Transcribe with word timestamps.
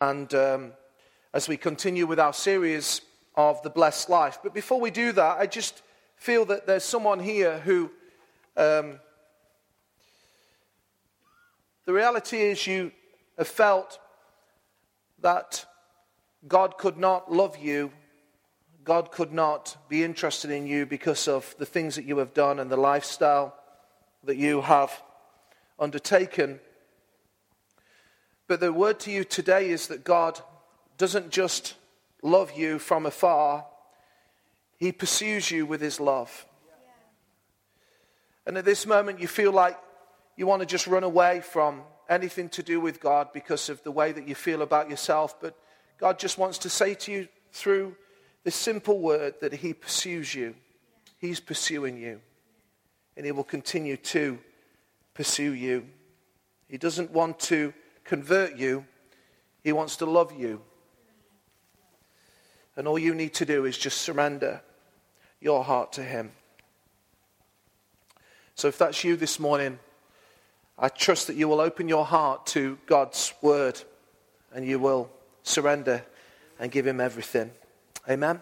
and 0.00 0.32
um, 0.34 0.72
as 1.32 1.48
we 1.48 1.56
continue 1.56 2.06
with 2.06 2.18
our 2.18 2.32
series 2.32 3.02
of 3.36 3.62
the 3.62 3.70
blessed 3.70 4.08
life. 4.08 4.38
But 4.42 4.54
before 4.54 4.80
we 4.80 4.90
do 4.90 5.12
that, 5.12 5.38
I 5.38 5.46
just 5.46 5.82
feel 6.16 6.44
that 6.46 6.66
there's 6.66 6.84
someone 6.84 7.20
here 7.20 7.58
who. 7.60 7.90
Um, 8.56 8.98
the 11.86 11.92
reality 11.94 12.36
is, 12.36 12.66
you 12.66 12.92
have 13.36 13.48
felt 13.48 13.98
that 15.22 15.64
God 16.46 16.78
could 16.78 16.98
not 16.98 17.32
love 17.32 17.56
you, 17.58 17.90
God 18.84 19.10
could 19.10 19.32
not 19.32 19.76
be 19.88 20.04
interested 20.04 20.50
in 20.50 20.66
you 20.66 20.86
because 20.86 21.26
of 21.26 21.54
the 21.58 21.66
things 21.66 21.96
that 21.96 22.04
you 22.04 22.18
have 22.18 22.32
done 22.32 22.58
and 22.58 22.70
the 22.70 22.76
lifestyle 22.76 23.56
that 24.24 24.36
you 24.36 24.60
have 24.60 25.02
undertaken. 25.78 26.60
But 28.50 28.58
the 28.58 28.72
word 28.72 28.98
to 29.00 29.12
you 29.12 29.22
today 29.22 29.70
is 29.70 29.86
that 29.86 30.02
God 30.02 30.40
doesn't 30.98 31.30
just 31.30 31.76
love 32.20 32.50
you 32.50 32.80
from 32.80 33.06
afar, 33.06 33.64
He 34.76 34.90
pursues 34.90 35.52
you 35.52 35.64
with 35.64 35.80
His 35.80 36.00
love. 36.00 36.46
And 38.44 38.58
at 38.58 38.64
this 38.64 38.86
moment, 38.86 39.20
you 39.20 39.28
feel 39.28 39.52
like 39.52 39.78
you 40.36 40.48
want 40.48 40.62
to 40.62 40.66
just 40.66 40.88
run 40.88 41.04
away 41.04 41.42
from 41.42 41.82
anything 42.08 42.48
to 42.48 42.62
do 42.64 42.80
with 42.80 42.98
God 42.98 43.28
because 43.32 43.68
of 43.68 43.80
the 43.84 43.92
way 43.92 44.10
that 44.10 44.26
you 44.26 44.34
feel 44.34 44.62
about 44.62 44.90
yourself. 44.90 45.40
But 45.40 45.56
God 45.98 46.18
just 46.18 46.36
wants 46.36 46.58
to 46.58 46.68
say 46.68 46.94
to 46.94 47.12
you 47.12 47.28
through 47.52 47.94
this 48.42 48.56
simple 48.56 48.98
word 48.98 49.34
that 49.42 49.52
He 49.52 49.74
pursues 49.74 50.34
you. 50.34 50.56
He's 51.20 51.38
pursuing 51.38 51.98
you. 51.98 52.20
And 53.16 53.24
He 53.24 53.30
will 53.30 53.44
continue 53.44 53.96
to 53.96 54.40
pursue 55.14 55.52
you. 55.52 55.86
He 56.66 56.78
doesn't 56.78 57.12
want 57.12 57.38
to 57.42 57.72
convert 58.04 58.56
you, 58.56 58.84
He 59.62 59.72
wants 59.72 59.96
to 59.96 60.06
love 60.06 60.32
you. 60.38 60.62
And 62.76 62.88
all 62.88 62.98
you 62.98 63.14
need 63.14 63.34
to 63.34 63.44
do 63.44 63.64
is 63.64 63.76
just 63.76 64.00
surrender 64.00 64.62
your 65.40 65.64
heart 65.64 65.92
to 65.94 66.02
Him. 66.02 66.32
So 68.54 68.68
if 68.68 68.78
that's 68.78 69.04
you 69.04 69.16
this 69.16 69.40
morning, 69.40 69.78
I 70.78 70.88
trust 70.88 71.26
that 71.26 71.36
you 71.36 71.48
will 71.48 71.60
open 71.60 71.88
your 71.88 72.04
heart 72.04 72.46
to 72.48 72.78
God's 72.86 73.34
word 73.42 73.80
and 74.54 74.66
you 74.66 74.78
will 74.78 75.10
surrender 75.42 76.04
and 76.58 76.70
give 76.70 76.86
Him 76.86 77.00
everything. 77.00 77.50
Amen? 78.08 78.40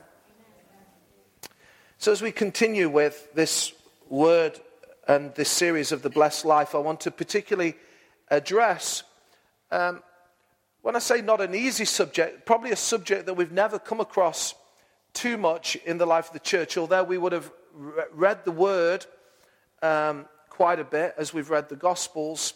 So, 1.99 2.13
as 2.13 2.23
we 2.23 2.31
continue 2.31 2.89
with 2.89 3.35
this 3.35 3.73
word 4.09 4.61
and 5.09 5.35
this 5.35 5.49
series 5.49 5.91
of 5.91 6.03
the 6.03 6.11
blessed 6.11 6.45
life, 6.45 6.77
I 6.77 6.79
want 6.79 7.01
to 7.01 7.11
particularly 7.11 7.75
address, 8.31 9.03
um, 9.71 10.03
when 10.83 10.97
I 10.97 11.01
say 11.01 11.21
not 11.21 11.41
an 11.41 11.55
easy 11.55 11.85
subject, 11.85 12.47
probably 12.47 12.71
a 12.71 12.77
subject 12.77 13.27
that 13.27 13.35
we've 13.35 13.53
never 13.53 13.79
come 13.79 14.01
across 14.01 14.55
too 15.13 15.37
much 15.37 15.77
in 15.77 15.99
the 15.99 16.07
life 16.07 16.29
of 16.29 16.33
the 16.33 16.41
church, 16.41 16.77
although 16.77 17.03
we 17.03 17.19
would 17.19 17.33
have 17.33 17.51
re- 17.75 18.05
read 18.13 18.45
the 18.45 18.53
word 18.53 19.05
um, 19.83 20.27
quite 20.49 20.79
a 20.79 20.85
bit 20.85 21.15
as 21.19 21.35
we've 21.35 21.51
read 21.51 21.69
the 21.69 21.77
Gospels. 21.77 22.55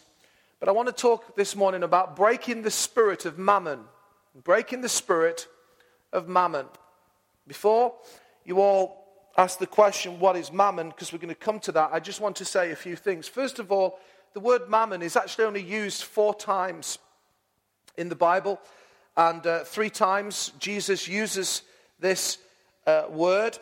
But 0.59 0.69
I 0.69 0.71
want 0.71 0.87
to 0.87 0.93
talk 0.93 1.35
this 1.35 1.55
morning 1.55 1.83
about 1.83 2.15
breaking 2.15 2.61
the 2.61 2.71
spirit 2.71 3.25
of 3.25 3.37
mammon. 3.37 3.81
Breaking 4.43 4.81
the 4.81 4.89
spirit 4.89 5.47
of 6.11 6.27
mammon. 6.27 6.65
Before 7.47 7.93
you 8.45 8.61
all 8.61 9.03
ask 9.37 9.59
the 9.59 9.67
question, 9.67 10.19
what 10.19 10.37
is 10.37 10.51
mammon? 10.51 10.89
Because 10.89 11.11
we're 11.11 11.19
going 11.19 11.29
to 11.29 11.35
come 11.35 11.59
to 11.61 11.71
that, 11.73 11.89
I 11.91 11.99
just 11.99 12.21
want 12.21 12.37
to 12.37 12.45
say 12.45 12.71
a 12.71 12.75
few 12.75 12.95
things. 12.95 13.27
First 13.27 13.59
of 13.59 13.71
all, 13.71 13.99
the 14.33 14.39
word 14.39 14.69
mammon 14.69 15.01
is 15.01 15.15
actually 15.15 15.45
only 15.45 15.61
used 15.61 16.03
four 16.03 16.33
times 16.33 16.97
in 17.97 18.09
the 18.09 18.15
Bible, 18.15 18.59
and 19.15 19.45
uh, 19.45 19.63
three 19.63 19.89
times 19.89 20.51
Jesus 20.59 21.07
uses 21.07 21.61
this 21.99 22.37
uh, 22.87 23.03
word, 23.09 23.57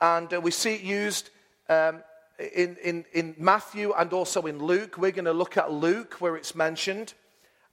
and 0.00 0.32
uh, 0.32 0.40
we 0.40 0.50
see 0.50 0.74
it 0.74 0.82
used 0.82 1.30
um, 1.68 2.02
in, 2.38 2.76
in, 2.82 3.04
in 3.12 3.34
Matthew 3.38 3.92
and 3.92 4.12
also 4.12 4.42
in 4.42 4.58
Luke. 4.58 4.96
We're 4.98 5.10
going 5.10 5.24
to 5.24 5.32
look 5.32 5.56
at 5.56 5.72
Luke 5.72 6.14
where 6.20 6.36
it's 6.36 6.54
mentioned. 6.54 7.14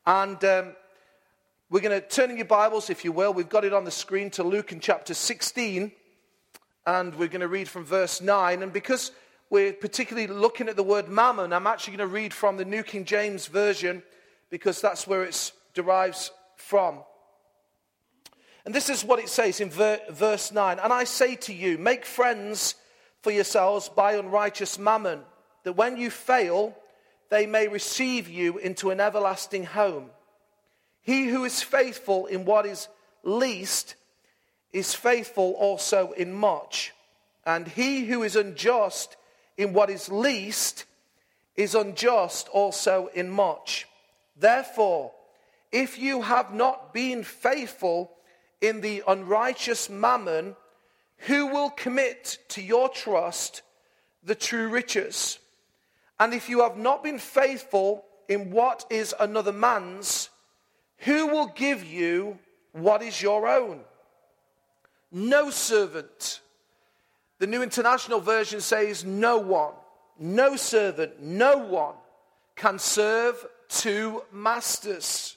And 0.06 0.44
um, 0.44 0.76
we're 1.70 1.82
going 1.82 2.00
to 2.00 2.08
turn 2.08 2.32
in 2.32 2.38
your 2.38 2.46
Bibles, 2.46 2.90
if 2.90 3.06
you 3.06 3.12
will. 3.12 3.34
We've 3.34 3.50
got 3.50 3.66
it 3.66 3.74
on 3.74 3.86
the 3.86 3.92
screen 3.92 4.30
to 4.32 4.44
Luke 4.44 4.72
in 4.72 4.80
chapter 4.80 5.14
16. 5.14 5.92
And 6.88 7.16
we're 7.16 7.28
going 7.28 7.42
to 7.42 7.48
read 7.48 7.68
from 7.68 7.86
verse 7.86 8.22
9. 8.22 8.64
And 8.64 8.72
because 8.72 9.12
we're 9.50 9.74
particularly 9.74 10.28
looking 10.28 10.68
at 10.68 10.76
the 10.76 10.84
word 10.84 11.10
mammon, 11.10 11.54
I'm 11.54 11.68
actually 11.68 11.98
going 11.98 12.10
to 12.10 12.14
read 12.14 12.34
from 12.34 12.58
the 12.58 12.66
New 12.66 12.84
King 12.84 13.06
James 13.06 13.48
Version 13.48 14.04
because 14.50 14.82
that's 14.82 15.08
where 15.08 15.24
it 15.24 15.52
derives 15.76 16.32
from. 16.56 17.04
And 18.66 18.74
this 18.74 18.90
is 18.90 19.06
what 19.06 19.20
it 19.20 19.30
says 19.30 19.60
in 19.60 19.70
ver- 19.70 20.02
verse 20.10 20.52
9. 20.52 20.80
And 20.80 20.92
I 20.92 21.04
say 21.04 21.36
to 21.36 21.54
you, 21.54 21.78
make 21.78 22.06
friends 22.06 22.76
for 23.22 23.30
yourselves 23.30 23.90
by 23.90 24.14
unrighteous 24.14 24.80
mammon, 24.80 25.22
that 25.64 25.74
when 25.74 25.98
you 25.98 26.10
fail, 26.10 26.76
they 27.30 27.46
may 27.46 27.68
receive 27.68 28.28
you 28.28 28.58
into 28.58 28.90
an 28.90 29.00
everlasting 29.00 29.66
home. 29.66 30.10
He 31.02 31.28
who 31.28 31.44
is 31.44 31.62
faithful 31.62 32.26
in 32.26 32.46
what 32.46 32.66
is 32.66 32.88
least 33.24 33.96
is 34.72 34.96
faithful 34.96 35.52
also 35.54 36.12
in 36.14 36.34
much. 36.34 36.94
And 37.46 37.68
he 37.68 38.06
who 38.06 38.24
is 38.24 38.36
unjust 38.36 39.16
in 39.58 39.74
what 39.74 39.92
is 39.92 40.10
least 40.10 40.86
is 41.56 41.76
unjust 41.76 42.50
also 42.50 43.10
in 43.14 43.30
much. 43.30 43.88
Therefore, 44.36 45.14
if 45.76 46.00
you 46.00 46.22
have 46.22 46.54
not 46.54 46.94
been 46.94 47.22
faithful 47.22 48.10
in 48.62 48.80
the 48.80 49.04
unrighteous 49.06 49.90
mammon, 49.90 50.56
who 51.18 51.48
will 51.48 51.70
commit 51.70 52.38
to 52.48 52.62
your 52.62 52.88
trust 52.88 53.62
the 54.24 54.36
true 54.36 54.70
riches? 54.70 55.38
And 56.18 56.34
if 56.34 56.48
you 56.48 56.62
have 56.62 56.78
not 56.78 57.04
been 57.04 57.20
faithful 57.20 58.06
in 58.30 58.52
what 58.52 58.86
is 58.90 59.14
another 59.20 59.52
man's, 59.52 60.30
who 61.00 61.28
will 61.28 61.48
give 61.48 61.84
you 61.84 62.40
what 62.72 63.02
is 63.02 63.22
your 63.22 63.46
own? 63.46 63.82
No 65.12 65.50
servant. 65.50 66.40
The 67.40 67.48
New 67.48 67.62
International 67.62 68.22
Version 68.22 68.62
says, 68.62 69.04
No 69.04 69.40
one, 69.40 69.74
no 70.18 70.56
servant, 70.56 71.22
no 71.22 71.58
one 71.58 71.96
can 72.56 72.80
serve 72.80 73.46
two 73.68 74.24
masters. 74.32 75.36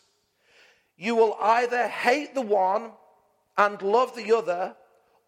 You 0.98 1.14
will 1.14 1.36
either 1.40 1.86
hate 1.86 2.34
the 2.34 2.42
one 2.42 2.90
and 3.56 3.80
love 3.80 4.14
the 4.16 4.36
other, 4.36 4.74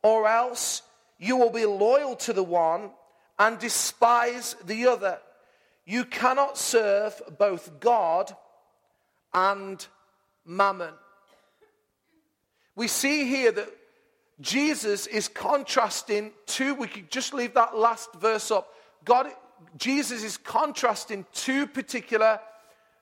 or 0.03 0.29
else 0.29 0.83
you 1.19 1.37
will 1.37 1.51
be 1.51 1.65
loyal 1.65 2.17
to 2.17 2.33
the 2.33 2.43
one 2.43 2.91
and 3.39 3.59
despise 3.59 4.57
the 4.65 4.87
other. 4.89 5.19
You 5.85 6.05
cannot 6.05 6.59
serve 6.59 7.21
both 7.39 7.81
God 7.81 8.35
and 9.33 9.85
mammon. 10.45 10.93
We 12.75 12.89
see 12.89 13.27
here 13.27 13.53
that 13.53 13.69
Jesus 14.41 15.07
is 15.07 15.29
contrasting 15.29 16.33
two, 16.47 16.75
we 16.75 16.89
could 16.89 17.11
just 17.11 17.35
leave 17.35 17.55
that 17.55 17.77
last 17.77 18.13
verse 18.15 18.51
up. 18.51 18.73
God, 19.05 19.29
Jesus 19.77 20.25
is 20.25 20.37
contrasting 20.37 21.27
two 21.33 21.67
particular, 21.67 22.41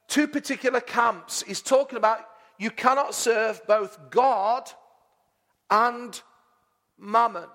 two 0.08 0.26
particular 0.26 0.80
camps. 0.80 1.42
He's 1.46 1.62
talking 1.62 1.96
about 1.96 2.26
you 2.58 2.70
cannot 2.70 3.14
serve 3.14 3.64
both 3.66 4.10
God 4.10 4.70
and 5.70 6.20
mammon. 6.98 7.48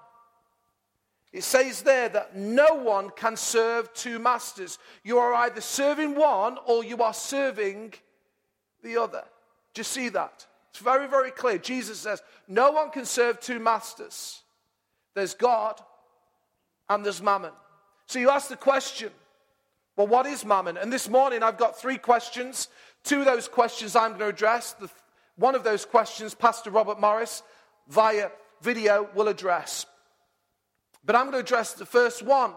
It 1.31 1.43
says 1.43 1.81
there 1.81 2.09
that 2.09 2.35
no 2.35 2.75
one 2.75 3.09
can 3.09 3.35
serve 3.35 3.91
two 3.93 4.19
masters. 4.19 4.77
You 5.03 5.17
are 5.17 5.33
either 5.33 5.61
serving 5.61 6.15
one 6.15 6.57
or 6.65 6.83
you 6.83 7.01
are 7.01 7.13
serving 7.13 7.95
the 8.83 8.97
other. 8.97 9.23
Do 9.73 9.79
you 9.79 9.83
see 9.83 10.09
that? 10.09 10.45
It's 10.69 10.79
very, 10.79 11.07
very 11.07 11.31
clear. 11.31 11.57
Jesus 11.57 11.99
says, 11.99 12.21
no 12.47 12.71
one 12.71 12.91
can 12.91 13.05
serve 13.05 13.39
two 13.39 13.59
masters. 13.59 14.43
There's 15.15 15.33
God 15.33 15.81
and 16.89 17.03
there's 17.03 17.21
mammon. 17.21 17.51
So 18.05 18.19
you 18.19 18.29
ask 18.29 18.47
the 18.47 18.55
question, 18.55 19.11
well, 19.95 20.07
what 20.07 20.25
is 20.27 20.45
mammon? 20.45 20.77
And 20.77 20.93
this 20.93 21.09
morning 21.09 21.41
I've 21.41 21.57
got 21.57 21.79
three 21.79 21.97
questions. 21.97 22.67
Two 23.03 23.19
of 23.19 23.25
those 23.25 23.47
questions 23.47 23.95
I'm 23.95 24.09
going 24.09 24.19
to 24.19 24.27
address. 24.27 24.73
The, 24.73 24.89
one 25.35 25.55
of 25.55 25.63
those 25.63 25.85
questions, 25.85 26.33
Pastor 26.33 26.69
Robert 26.69 26.99
Morris, 26.99 27.43
via 27.87 28.29
video 28.61 29.09
will 29.13 29.27
address. 29.27 29.85
But 31.05 31.15
I'm 31.15 31.23
going 31.23 31.33
to 31.33 31.39
address 31.39 31.73
the 31.73 31.85
first 31.85 32.23
one, 32.23 32.51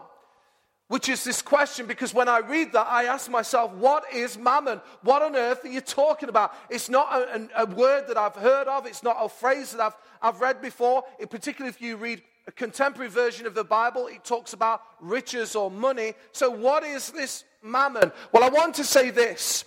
which 0.87 1.09
is 1.09 1.23
this 1.25 1.41
question 1.41 1.85
because 1.85 2.13
when 2.13 2.29
I 2.29 2.39
read 2.39 2.71
that, 2.73 2.87
I 2.87 3.05
ask 3.05 3.29
myself, 3.29 3.73
what 3.73 4.05
is 4.13 4.37
mammon? 4.37 4.79
What 5.01 5.21
on 5.21 5.35
earth 5.35 5.65
are 5.65 5.69
you 5.69 5.81
talking 5.81 6.29
about? 6.29 6.53
It's 6.69 6.87
not 6.87 7.11
a, 7.11 7.49
a, 7.55 7.63
a 7.63 7.65
word 7.65 8.07
that 8.07 8.17
I've 8.17 8.35
heard 8.35 8.67
of, 8.67 8.85
it's 8.85 9.03
not 9.03 9.17
a 9.19 9.27
phrase 9.27 9.71
that 9.71 9.81
I've, 9.81 9.95
I've 10.21 10.39
read 10.39 10.61
before. 10.61 11.03
It, 11.19 11.29
particularly 11.29 11.69
if 11.69 11.81
you 11.81 11.97
read 11.97 12.21
a 12.47 12.51
contemporary 12.53 13.09
version 13.09 13.45
of 13.45 13.53
the 13.53 13.65
Bible, 13.65 14.07
it 14.07 14.23
talks 14.23 14.53
about 14.53 14.81
riches 15.01 15.57
or 15.57 15.69
money. 15.69 16.13
So, 16.31 16.49
what 16.49 16.85
is 16.85 17.11
this 17.11 17.43
mammon? 17.61 18.13
Well, 18.31 18.45
I 18.45 18.49
want 18.49 18.75
to 18.75 18.85
say 18.85 19.09
this 19.09 19.65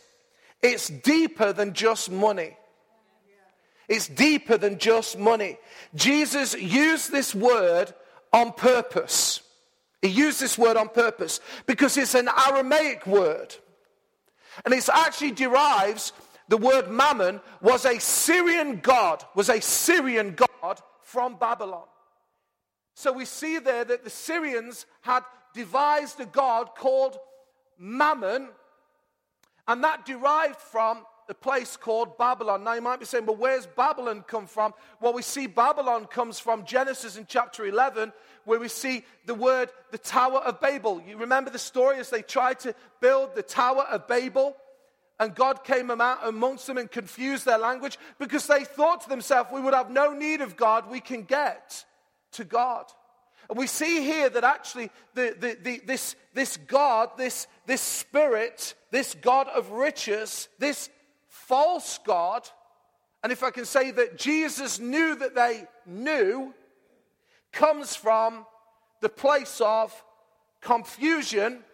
it's 0.63 0.89
deeper 0.89 1.53
than 1.53 1.73
just 1.73 2.11
money. 2.11 2.57
It's 3.89 4.07
deeper 4.07 4.57
than 4.57 4.79
just 4.79 5.19
money. 5.19 5.59
Jesus 5.95 6.55
used 6.55 7.11
this 7.11 7.35
word 7.35 7.93
on 8.33 8.53
purpose. 8.53 9.41
He 10.01 10.09
used 10.09 10.41
this 10.41 10.57
word 10.57 10.77
on 10.77 10.89
purpose 10.89 11.41
because 11.67 11.97
it's 11.97 12.15
an 12.15 12.29
Aramaic 12.49 13.07
word. 13.07 13.55
And 14.65 14.73
it 14.73 14.89
actually 14.93 15.33
derives, 15.33 16.13
the 16.49 16.57
word 16.57 16.91
mammon 16.91 17.41
was 17.61 17.85
a 17.85 17.99
Syrian 17.99 18.79
god, 18.81 19.25
was 19.35 19.49
a 19.49 19.61
Syrian 19.61 20.37
god 20.37 20.81
from 21.03 21.37
Babylon. 21.37 21.87
So 22.95 23.13
we 23.13 23.25
see 23.25 23.59
there 23.59 23.85
that 23.85 24.05
the 24.05 24.11
Syrians 24.11 24.87
had 25.01 25.25
devised 25.55 26.21
a 26.21 26.27
god 26.27 26.71
called 26.77 27.19
Mammon, 27.79 28.51
and 29.71 29.85
that 29.85 30.05
derived 30.05 30.57
from 30.57 31.07
the 31.29 31.35
place 31.35 31.77
called 31.77 32.19
Babylon. 32.19 32.65
Now 32.65 32.73
you 32.73 32.83
might 32.83 32.99
be 32.99 33.07
saying, 33.07 33.25
well, 33.25 33.37
where's 33.37 33.69
Babylon 33.69 34.25
come 34.27 34.49
from? 34.49 34.75
Well, 35.01 35.13
we 35.13 35.23
see 35.23 35.47
Babylon 35.47 36.07
comes 36.07 36.41
from 36.41 36.65
Genesis 36.65 37.17
in 37.17 37.25
chapter 37.25 37.65
11, 37.65 38.13
where 38.47 38.59
we 38.59 38.67
see 38.67 39.05
the 39.27 39.35
word 39.37 39.71
the 39.93 39.99
Tower 39.99 40.39
of 40.39 40.61
Babel. 40.61 41.01
You 41.07 41.19
remember 41.19 41.51
the 41.51 41.59
story 41.59 42.01
as 42.01 42.11
they 42.11 42.21
tried 42.21 42.59
to 42.61 42.75
build 43.01 43.37
the 43.37 43.45
Tower 43.45 43.83
of 43.83 44.09
Babel? 44.09 44.57
And 45.21 45.37
God 45.37 45.63
came 45.63 45.89
amongst 45.89 46.67
them 46.67 46.77
and 46.77 46.91
confused 46.91 47.45
their 47.45 47.59
language 47.59 47.97
because 48.19 48.49
they 48.49 48.65
thought 48.65 49.03
to 49.03 49.09
themselves, 49.09 49.51
we 49.53 49.61
would 49.61 49.75
have 49.75 49.89
no 49.89 50.13
need 50.13 50.41
of 50.41 50.57
God, 50.57 50.91
we 50.91 50.99
can 50.99 51.23
get 51.23 51.85
to 52.33 52.43
God. 52.43 52.87
And 53.51 53.59
we 53.59 53.67
see 53.67 54.03
here 54.05 54.31
that 54.31 54.45
actually 54.45 54.91
the, 55.15 55.37
the, 55.39 55.59
the, 55.61 55.83
this, 55.85 56.15
this 56.33 56.57
God, 56.57 57.11
this, 57.19 57.49
this 57.67 57.81
spirit, 57.81 58.75
this 58.93 59.17
God 59.21 59.49
of 59.49 59.73
riches, 59.73 60.49
this 60.59 60.89
false 61.29 61.99
God, 62.07 62.49
and 63.23 63.33
if 63.33 63.43
I 63.43 63.51
can 63.51 63.67
say 63.67 63.91
that 63.91 64.17
Jesus 64.17 64.79
knew 64.79 65.15
that 65.17 65.35
they 65.35 65.65
knew, 65.85 66.55
comes 67.53 67.97
from 67.97 68.47
the 69.01 69.09
place 69.09 69.61
of 69.61 69.93
confusion 70.61 71.65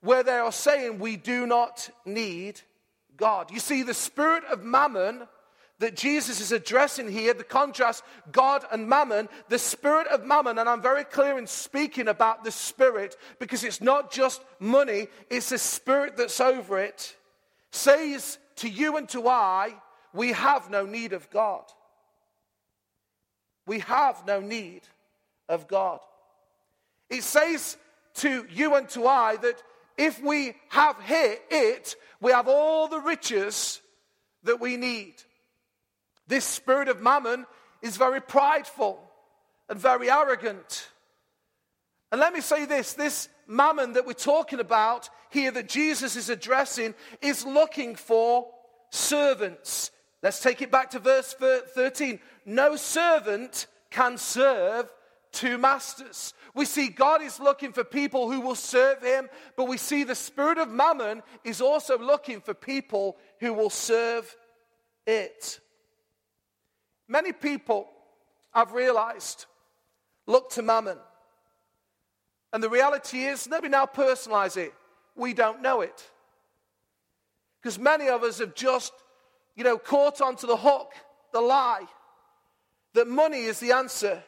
where 0.00 0.22
they 0.22 0.36
are 0.36 0.52
saying 0.52 0.98
we 0.98 1.16
do 1.16 1.46
not 1.46 1.88
need 2.04 2.60
God. 3.16 3.50
You 3.50 3.58
see, 3.58 3.82
the 3.82 3.94
spirit 3.94 4.44
of 4.44 4.62
mammon 4.62 5.26
that 5.78 5.96
Jesus 5.96 6.40
is 6.40 6.52
addressing 6.52 7.10
here, 7.10 7.34
the 7.34 7.44
contrast, 7.44 8.02
God 8.32 8.64
and 8.72 8.88
mammon, 8.88 9.28
the 9.48 9.58
spirit 9.58 10.06
of 10.06 10.24
mammon, 10.24 10.58
and 10.58 10.68
I'm 10.68 10.80
very 10.80 11.04
clear 11.04 11.38
in 11.38 11.46
speaking 11.46 12.08
about 12.08 12.44
the 12.44 12.50
spirit 12.50 13.16
because 13.38 13.62
it's 13.62 13.82
not 13.82 14.10
just 14.10 14.42
money, 14.58 15.08
it's 15.28 15.50
the 15.50 15.58
spirit 15.58 16.16
that's 16.16 16.40
over 16.40 16.78
it, 16.78 17.14
says 17.72 18.38
to 18.56 18.68
you 18.68 18.96
and 18.96 19.08
to 19.10 19.28
I, 19.28 19.74
we 20.14 20.32
have 20.32 20.70
no 20.70 20.86
need 20.86 21.12
of 21.12 21.28
God. 21.30 21.64
We 23.66 23.80
have 23.80 24.26
no 24.26 24.40
need 24.40 24.82
of 25.48 25.68
God. 25.68 26.00
It 27.10 27.22
says 27.22 27.76
to 28.14 28.46
you 28.50 28.76
and 28.76 28.88
to 28.90 29.06
I 29.06 29.36
that 29.36 29.62
if 29.98 30.22
we 30.22 30.54
have 30.70 30.96
here 31.02 31.36
it, 31.50 31.96
we 32.20 32.32
have 32.32 32.48
all 32.48 32.88
the 32.88 33.00
riches 33.00 33.82
that 34.44 34.60
we 34.60 34.76
need. 34.76 35.14
This 36.26 36.44
spirit 36.44 36.88
of 36.88 37.00
mammon 37.00 37.46
is 37.82 37.96
very 37.96 38.20
prideful 38.20 38.98
and 39.68 39.78
very 39.78 40.10
arrogant. 40.10 40.88
And 42.12 42.20
let 42.20 42.32
me 42.32 42.40
say 42.40 42.64
this 42.64 42.92
this 42.94 43.28
mammon 43.46 43.92
that 43.94 44.06
we're 44.06 44.12
talking 44.12 44.60
about 44.60 45.08
here, 45.30 45.50
that 45.50 45.68
Jesus 45.68 46.16
is 46.16 46.30
addressing, 46.30 46.94
is 47.20 47.44
looking 47.44 47.96
for 47.96 48.48
servants. 48.90 49.90
Let's 50.22 50.40
take 50.40 50.62
it 50.62 50.70
back 50.70 50.90
to 50.90 50.98
verse 50.98 51.34
13. 51.34 52.18
No 52.44 52.76
servant 52.76 53.66
can 53.90 54.18
serve 54.18 54.90
two 55.32 55.58
masters. 55.58 56.32
We 56.54 56.64
see 56.64 56.88
God 56.88 57.22
is 57.22 57.38
looking 57.38 57.72
for 57.72 57.84
people 57.84 58.30
who 58.30 58.40
will 58.40 58.54
serve 58.54 59.02
him, 59.02 59.28
but 59.56 59.68
we 59.68 59.76
see 59.76 60.04
the 60.04 60.14
spirit 60.14 60.58
of 60.58 60.70
mammon 60.70 61.22
is 61.44 61.60
also 61.60 61.98
looking 61.98 62.40
for 62.40 62.54
people 62.54 63.18
who 63.40 63.52
will 63.52 63.70
serve 63.70 64.34
it. 65.06 65.60
Many 67.08 67.32
people, 67.32 67.88
I've 68.52 68.72
realized, 68.72 69.46
look 70.26 70.50
to 70.50 70.62
mammon. 70.62 70.98
And 72.52 72.62
the 72.62 72.70
reality 72.70 73.24
is, 73.24 73.48
let 73.48 73.62
me 73.62 73.68
now 73.68 73.86
personalize 73.86 74.56
it. 74.56 74.72
We 75.14 75.34
don't 75.34 75.62
know 75.62 75.80
it. 75.82 76.10
Because 77.60 77.78
many 77.78 78.08
of 78.08 78.22
us 78.22 78.38
have 78.38 78.54
just, 78.54 78.92
you 79.54 79.64
know, 79.64 79.78
caught 79.78 80.20
onto 80.20 80.46
the 80.46 80.56
hook, 80.56 80.92
the 81.32 81.40
lie, 81.40 81.86
that 82.94 83.08
money 83.08 83.42
is 83.42 83.60
the 83.60 83.72
answer 83.72 84.22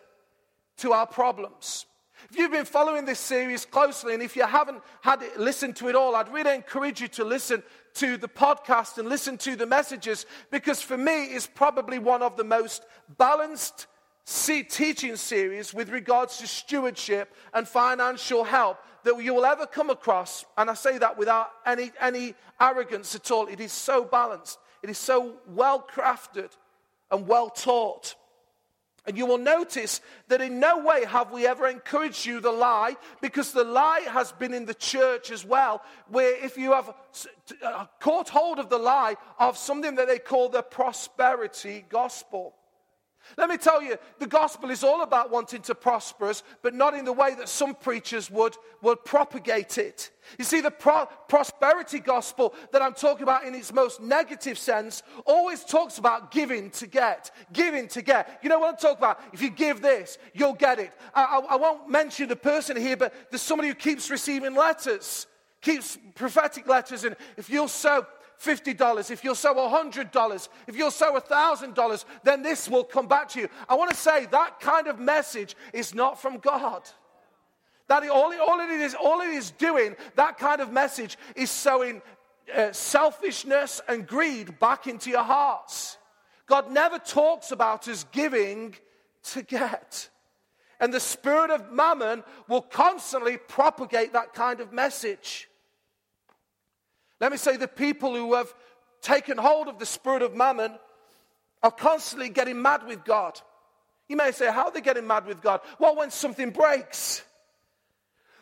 to 0.79 0.93
our 0.93 1.07
problems. 1.07 1.87
If 2.31 2.37
you've 2.37 2.51
been 2.51 2.65
following 2.65 3.05
this 3.05 3.21
series 3.21 3.65
closely, 3.65 4.13
and 4.15 4.23
if 4.23 4.37
you 4.37 4.45
haven't 4.45 4.83
had 5.01 5.23
it, 5.23 5.39
listened 5.39 5.77
to 5.77 5.89
it 5.89 5.95
all, 5.95 6.15
I'd 6.15 6.33
really 6.33 6.55
encourage 6.55 7.01
you 7.01 7.09
to 7.09 7.25
listen 7.25 7.63
to 7.99 8.17
the 8.17 8.29
podcast 8.29 8.99
and 8.99 9.09
listen 9.09 9.37
to 9.39 9.57
the 9.57 9.67
messages 9.67 10.27
because 10.51 10.81
for 10.81 10.97
me, 10.97 11.25
it's 11.25 11.47
probably 11.47 11.99
one 11.99 12.23
of 12.23 12.37
the 12.37 12.45
most 12.45 12.85
balanced 13.19 13.87
teaching 14.25 15.17
series 15.17 15.73
with 15.73 15.89
regards 15.91 16.39
to 16.39 16.47
stewardship 16.47 17.35
and 17.55 17.67
financial 17.67 18.45
help 18.45 18.79
that 19.05 19.21
you 19.23 19.35
will 19.35 19.47
ever 19.47 19.67
come 19.67 19.91
across. 19.91 20.45
And 20.57 20.71
I 20.71 20.75
say 20.75 20.99
that 20.99 21.19
without 21.19 21.51
any, 21.67 21.91
any 22.01 22.35
arrogance 22.61 23.15
at 23.15 23.31
all. 23.31 23.47
It 23.47 23.61
is 23.61 23.73
so 23.73 24.05
balanced, 24.05 24.59
it 24.83 24.91
is 24.91 24.99
so 24.99 25.37
well 25.49 25.85
crafted 25.93 26.51
and 27.11 27.27
well 27.27 27.51
taught. 27.51 28.15
And 29.09 29.17
you 29.17 29.25
will 29.25 29.39
notice 29.39 30.03
that 30.29 30.43
in 30.43 30.61
no 30.61 30.85
way 30.85 31.07
have 31.07 31.33
we 31.33 31.47
ever 31.47 31.67
encouraged 31.67 32.27
you 32.27 32.41
the 32.41 32.53
lie, 32.53 32.95
because 33.23 33.53
the 33.53 33.65
lie 33.65 34.01
has 34.01 34.33
been 34.33 34.53
in 34.53 34.67
the 34.67 34.75
church 34.75 35.31
as 35.31 35.47
well, 35.47 35.83
where 36.09 36.45
if 36.45 36.59
you 36.59 36.73
have 36.73 36.93
uh, 37.65 37.87
caught 38.01 38.29
hold 38.29 38.59
of 38.59 38.69
the 38.69 38.77
lie 38.77 39.17
of 39.39 39.57
something 39.57 39.95
that 39.95 40.09
they 40.09 40.19
call 40.19 40.51
the 40.51 40.61
prosperity 40.61 41.87
gospel. 41.89 42.55
Let 43.37 43.51
me 43.51 43.57
tell 43.57 43.83
you, 43.83 43.97
the 44.19 44.27
gospel 44.27 44.71
is 44.71 44.83
all 44.83 45.03
about 45.03 45.31
wanting 45.31 45.63
to 45.63 45.75
prosper 45.75 46.27
us, 46.27 46.43
but 46.63 46.75
not 46.75 46.95
in 46.95 47.05
the 47.05 47.13
way 47.13 47.35
that 47.35 47.49
some 47.49 47.75
preachers 47.75 48.31
would, 48.31 48.57
would 48.83 49.05
propagate 49.05 49.79
it. 49.79 50.11
You 50.39 50.45
see, 50.45 50.61
the 50.61 50.71
pro- 50.71 51.07
prosperity 51.29 52.01
gospel 52.01 52.55
that 52.73 52.83
I'm 52.83 52.95
talking 52.95 53.23
about 53.23 53.45
in 53.45 53.55
its 53.55 53.73
most 53.73 54.01
negative 54.01 54.59
sense 54.59 55.03
always 55.25 55.65
talks 55.65 55.99
about 55.99 56.31
giving 56.31 56.71
to 56.73 56.87
get, 56.87 57.31
giving 57.53 57.89
to 57.89 58.03
get. 58.03 58.41
You 58.43 58.49
know 58.49 58.59
what 58.59 58.71
I'm 58.71 58.77
talking 58.77 58.99
about? 58.99 59.21
If 59.33 59.43
you 59.43 59.51
give 59.51 59.81
this, 59.81 60.19
you'll 60.35 60.55
get 60.55 60.79
it. 60.79 60.93
I, 61.15 61.25
I, 61.25 61.55
I 61.55 61.57
won't 61.57 61.89
mention 61.89 62.29
the 62.29 62.37
person 62.37 62.77
here, 62.77 62.97
but 62.97 63.15
there's 63.31 63.43
somebody 63.43 63.69
who 63.69 63.75
keeps 63.75 64.11
receiving 64.11 64.55
letters, 64.55 65.27
keeps 65.61 65.99
prophetic 66.15 66.67
letters, 66.67 67.05
and 67.05 67.17
if 67.37 67.49
you'll 67.51 67.69
sow 67.69 68.07
$50, 68.43 69.11
if 69.11 69.25
you'll 69.25 69.35
sow 69.35 69.55
$100, 69.55 70.49
if 70.67 70.77
you'll 70.77 70.91
sow 70.91 71.19
$1,000, 71.19 72.05
then 72.23 72.43
this 72.43 72.69
will 72.69 72.85
come 72.85 73.07
back 73.07 73.29
to 73.31 73.41
you. 73.41 73.49
I 73.69 73.75
want 73.75 73.91
to 73.91 73.97
say 73.97 74.27
that 74.27 74.61
kind 74.61 74.87
of 74.87 74.99
message 74.99 75.57
is 75.73 75.95
not 75.95 76.21
from 76.21 76.39
God. 76.39 76.83
That 77.89 78.09
all, 78.09 78.33
all, 78.41 78.61
it 78.61 78.71
is, 78.71 78.95
all 78.95 79.23
it 79.23 79.31
is 79.31 79.51
doing, 79.53 79.97
that 80.17 80.39
kind 80.39 80.61
of 80.61 80.73
message, 80.73 81.17
is 81.35 81.51
sowing 81.51 82.03
uh, 82.55 82.73
selfishness 82.73 83.81
and 83.89 84.07
greed 84.07 84.59
back 84.59 84.87
into 84.87 85.11
your 85.11 85.23
hearts. 85.23 85.97
God 86.47 86.71
never 86.71 86.99
talks 86.99 87.51
about 87.51 87.89
us 87.89 88.05
giving 88.13 88.75
to 89.23 89.43
get. 89.43 90.09
And 90.81 90.93
the 90.93 91.01
spirit 91.01 91.51
of 91.51 91.73
mammon 91.73 92.23
will 92.49 92.63
constantly 92.63 93.37
propagate 93.37 94.13
that 94.13 94.33
kind 94.33 94.61
of 94.61 94.73
message. 94.73 95.48
Let 97.21 97.33
me 97.33 97.39
say 97.39 97.57
the 97.57 97.69
people 97.69 98.15
who 98.15 98.35
have 98.35 98.53
taken 99.03 99.39
hold 99.39 99.69
of 99.69 99.79
the 99.79 99.87
spirit 99.87 100.23
of 100.23 100.35
mammon 100.35 100.73
are 101.63 101.71
constantly 101.71 102.29
getting 102.29 102.61
mad 102.61 102.87
with 102.87 103.05
God. 103.05 103.41
You 104.09 104.17
may 104.17 104.33
say, 104.33 104.51
How 104.51 104.67
are 104.67 104.73
they 104.73 104.81
getting 104.81 105.07
mad 105.07 105.27
with 105.27 105.43
God? 105.43 105.61
Well, 105.79 105.97
when 105.97 106.11
something 106.11 106.51
breaks. 106.51 107.23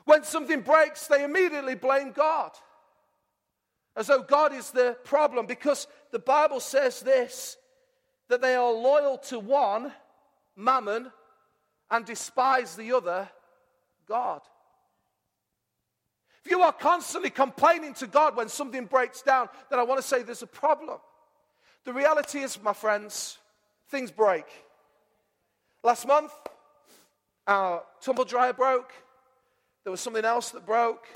When 0.05 0.23
something 0.23 0.61
breaks, 0.61 1.09
they 1.09 1.25
immediately 1.25 1.75
blame 1.75 2.13
God. 2.13 2.53
As 3.97 4.07
though 4.07 4.23
God 4.23 4.55
is 4.55 4.71
the 4.71 4.97
problem, 5.05 5.47
because 5.47 5.89
the 6.13 6.19
Bible 6.19 6.61
says 6.61 7.01
this 7.01 7.57
that 8.29 8.43
they 8.43 8.57
are 8.57 8.73
loyal 8.73 9.19
to 9.19 9.39
one, 9.39 9.93
mammon, 10.57 11.11
and 11.91 12.05
despise 12.05 12.75
the 12.75 12.93
other, 12.93 13.29
God. 14.09 14.41
If 16.47 16.53
you 16.53 16.63
are 16.63 16.73
constantly 16.73 17.31
complaining 17.31 17.93
to 17.95 18.07
God 18.07 18.37
when 18.37 18.49
something 18.49 18.85
breaks 18.85 19.21
down, 19.21 19.49
then 19.69 19.81
I 19.81 19.83
want 19.83 20.01
to 20.01 20.07
say 20.07 20.23
there's 20.23 20.43
a 20.43 20.47
problem. 20.47 20.99
The 21.85 21.93
reality 21.93 22.39
is, 22.39 22.63
my 22.63 22.73
friends, 22.73 23.39
things 23.91 24.13
break. 24.13 24.45
Last 25.83 26.07
month, 26.07 26.31
our 27.49 27.83
tumble 28.01 28.25
dryer 28.25 28.53
broke. 28.53 28.93
There 29.83 29.91
was 29.91 30.01
something 30.01 30.25
else 30.25 30.51
that 30.51 30.65
broke. 30.65 31.09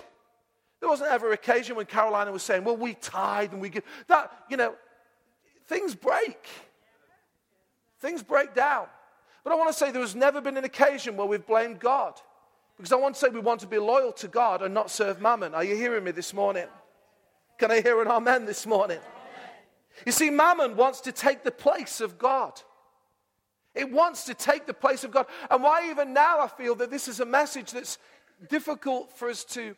There 0.80 0.88
wasn't 0.88 1.12
ever 1.12 1.28
an 1.28 1.34
occasion 1.34 1.76
when 1.76 1.86
Carol 1.86 2.16
and 2.16 2.28
I 2.28 2.32
was 2.32 2.42
saying, 2.42 2.64
Well, 2.64 2.76
we 2.76 2.94
tithe 2.94 3.52
and 3.52 3.62
we 3.62 3.68
give. 3.68 3.84
That, 4.08 4.32
you 4.50 4.56
know, 4.56 4.74
things 5.68 5.94
break. 5.94 6.44
things 8.00 8.24
break 8.24 8.52
down. 8.52 8.86
But 9.44 9.52
I 9.52 9.54
want 9.54 9.68
to 9.68 9.74
say 9.78 9.92
there 9.92 10.00
has 10.00 10.16
never 10.16 10.40
been 10.40 10.56
an 10.56 10.64
occasion 10.64 11.16
where 11.16 11.28
we've 11.28 11.46
blamed 11.46 11.78
God. 11.78 12.20
Because 12.80 12.92
I 12.92 12.96
want 12.96 13.14
to 13.14 13.20
say 13.20 13.28
we 13.28 13.40
want 13.40 13.60
to 13.60 13.66
be 13.66 13.76
loyal 13.76 14.10
to 14.12 14.26
God 14.26 14.62
and 14.62 14.72
not 14.72 14.90
serve 14.90 15.20
mammon. 15.20 15.54
Are 15.54 15.62
you 15.62 15.76
hearing 15.76 16.02
me 16.02 16.12
this 16.12 16.32
morning? 16.32 16.64
Can 17.58 17.70
I 17.70 17.82
hear 17.82 18.00
an 18.00 18.08
amen 18.08 18.46
this 18.46 18.66
morning? 18.66 19.00
You 20.06 20.12
see, 20.12 20.30
mammon 20.30 20.76
wants 20.76 21.02
to 21.02 21.12
take 21.12 21.44
the 21.44 21.50
place 21.50 22.00
of 22.00 22.16
God. 22.16 22.58
It 23.74 23.92
wants 23.92 24.24
to 24.24 24.34
take 24.34 24.66
the 24.66 24.72
place 24.72 25.04
of 25.04 25.10
God. 25.10 25.26
And 25.50 25.62
why, 25.62 25.90
even 25.90 26.14
now, 26.14 26.40
I 26.40 26.48
feel 26.48 26.74
that 26.76 26.90
this 26.90 27.06
is 27.06 27.20
a 27.20 27.26
message 27.26 27.72
that's 27.72 27.98
difficult 28.48 29.12
for 29.12 29.28
us 29.28 29.44
to. 29.44 29.76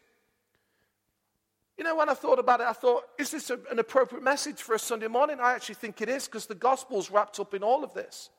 You 1.76 1.82
know, 1.82 1.96
when 1.96 2.08
I 2.08 2.14
thought 2.14 2.38
about 2.38 2.60
it, 2.60 2.68
I 2.68 2.72
thought, 2.72 3.02
is 3.18 3.32
this 3.32 3.50
a, 3.50 3.58
an 3.68 3.80
appropriate 3.80 4.22
message 4.22 4.62
for 4.62 4.76
a 4.76 4.78
Sunday 4.78 5.08
morning? 5.08 5.38
I 5.40 5.54
actually 5.54 5.74
think 5.74 6.00
it 6.02 6.08
is 6.08 6.26
because 6.26 6.46
the 6.46 6.54
gospel's 6.54 7.10
wrapped 7.10 7.40
up 7.40 7.52
in 7.52 7.64
all 7.64 7.82
of 7.82 7.94
this. 7.94 8.30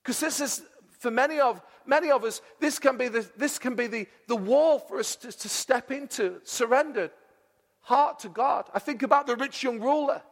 Because 0.00 0.20
this 0.20 0.40
is, 0.40 0.62
for 1.04 1.10
many 1.10 1.38
of, 1.38 1.60
many 1.84 2.10
of 2.10 2.24
us, 2.24 2.40
this 2.60 2.78
can 2.78 2.96
be 2.96 3.08
the, 3.08 3.30
this 3.36 3.58
can 3.58 3.74
be 3.74 3.88
the, 3.88 4.06
the 4.26 4.36
wall 4.36 4.78
for 4.78 4.98
us 4.98 5.16
to, 5.16 5.30
to 5.30 5.48
step 5.50 5.90
into, 5.90 6.40
surrendered 6.44 7.10
heart 7.82 8.20
to 8.20 8.30
God. 8.30 8.70
I 8.72 8.78
think 8.78 9.02
about 9.02 9.26
the 9.26 9.36
rich 9.36 9.62
young 9.62 9.80
ruler 9.80 10.22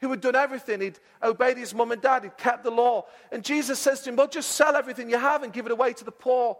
who 0.00 0.08
had 0.08 0.20
done 0.20 0.36
everything. 0.36 0.80
He'd 0.80 1.00
obeyed 1.20 1.56
his 1.56 1.74
mum 1.74 1.90
and 1.90 2.00
dad, 2.00 2.22
he'd 2.22 2.38
kept 2.38 2.62
the 2.62 2.70
law. 2.70 3.06
And 3.32 3.42
Jesus 3.42 3.80
says 3.80 4.02
to 4.02 4.10
him, 4.10 4.16
Well, 4.16 4.28
just 4.28 4.52
sell 4.52 4.76
everything 4.76 5.10
you 5.10 5.18
have 5.18 5.42
and 5.42 5.52
give 5.52 5.66
it 5.66 5.72
away 5.72 5.92
to 5.94 6.04
the 6.04 6.12
poor. 6.12 6.56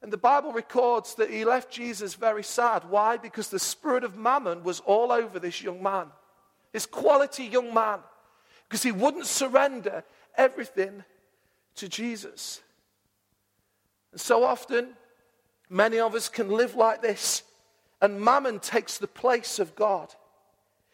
And 0.00 0.10
the 0.10 0.16
Bible 0.16 0.52
records 0.52 1.16
that 1.16 1.28
he 1.28 1.44
left 1.44 1.70
Jesus 1.70 2.14
very 2.14 2.42
sad. 2.42 2.84
Why? 2.88 3.18
Because 3.18 3.50
the 3.50 3.58
spirit 3.58 4.04
of 4.04 4.16
mammon 4.16 4.64
was 4.64 4.80
all 4.80 5.12
over 5.12 5.38
this 5.38 5.60
young 5.60 5.82
man, 5.82 6.06
this 6.72 6.86
quality 6.86 7.44
young 7.44 7.74
man, 7.74 7.98
because 8.66 8.82
he 8.82 8.92
wouldn't 8.92 9.26
surrender 9.26 10.02
everything 10.34 11.04
to 11.78 11.88
Jesus. 11.88 12.60
And 14.12 14.20
so 14.20 14.44
often, 14.44 14.90
many 15.68 15.98
of 15.98 16.14
us 16.14 16.28
can 16.28 16.48
live 16.48 16.74
like 16.74 17.02
this, 17.02 17.42
and 18.00 18.20
mammon 18.20 18.60
takes 18.60 18.98
the 18.98 19.08
place 19.08 19.58
of 19.58 19.74
God. 19.74 20.14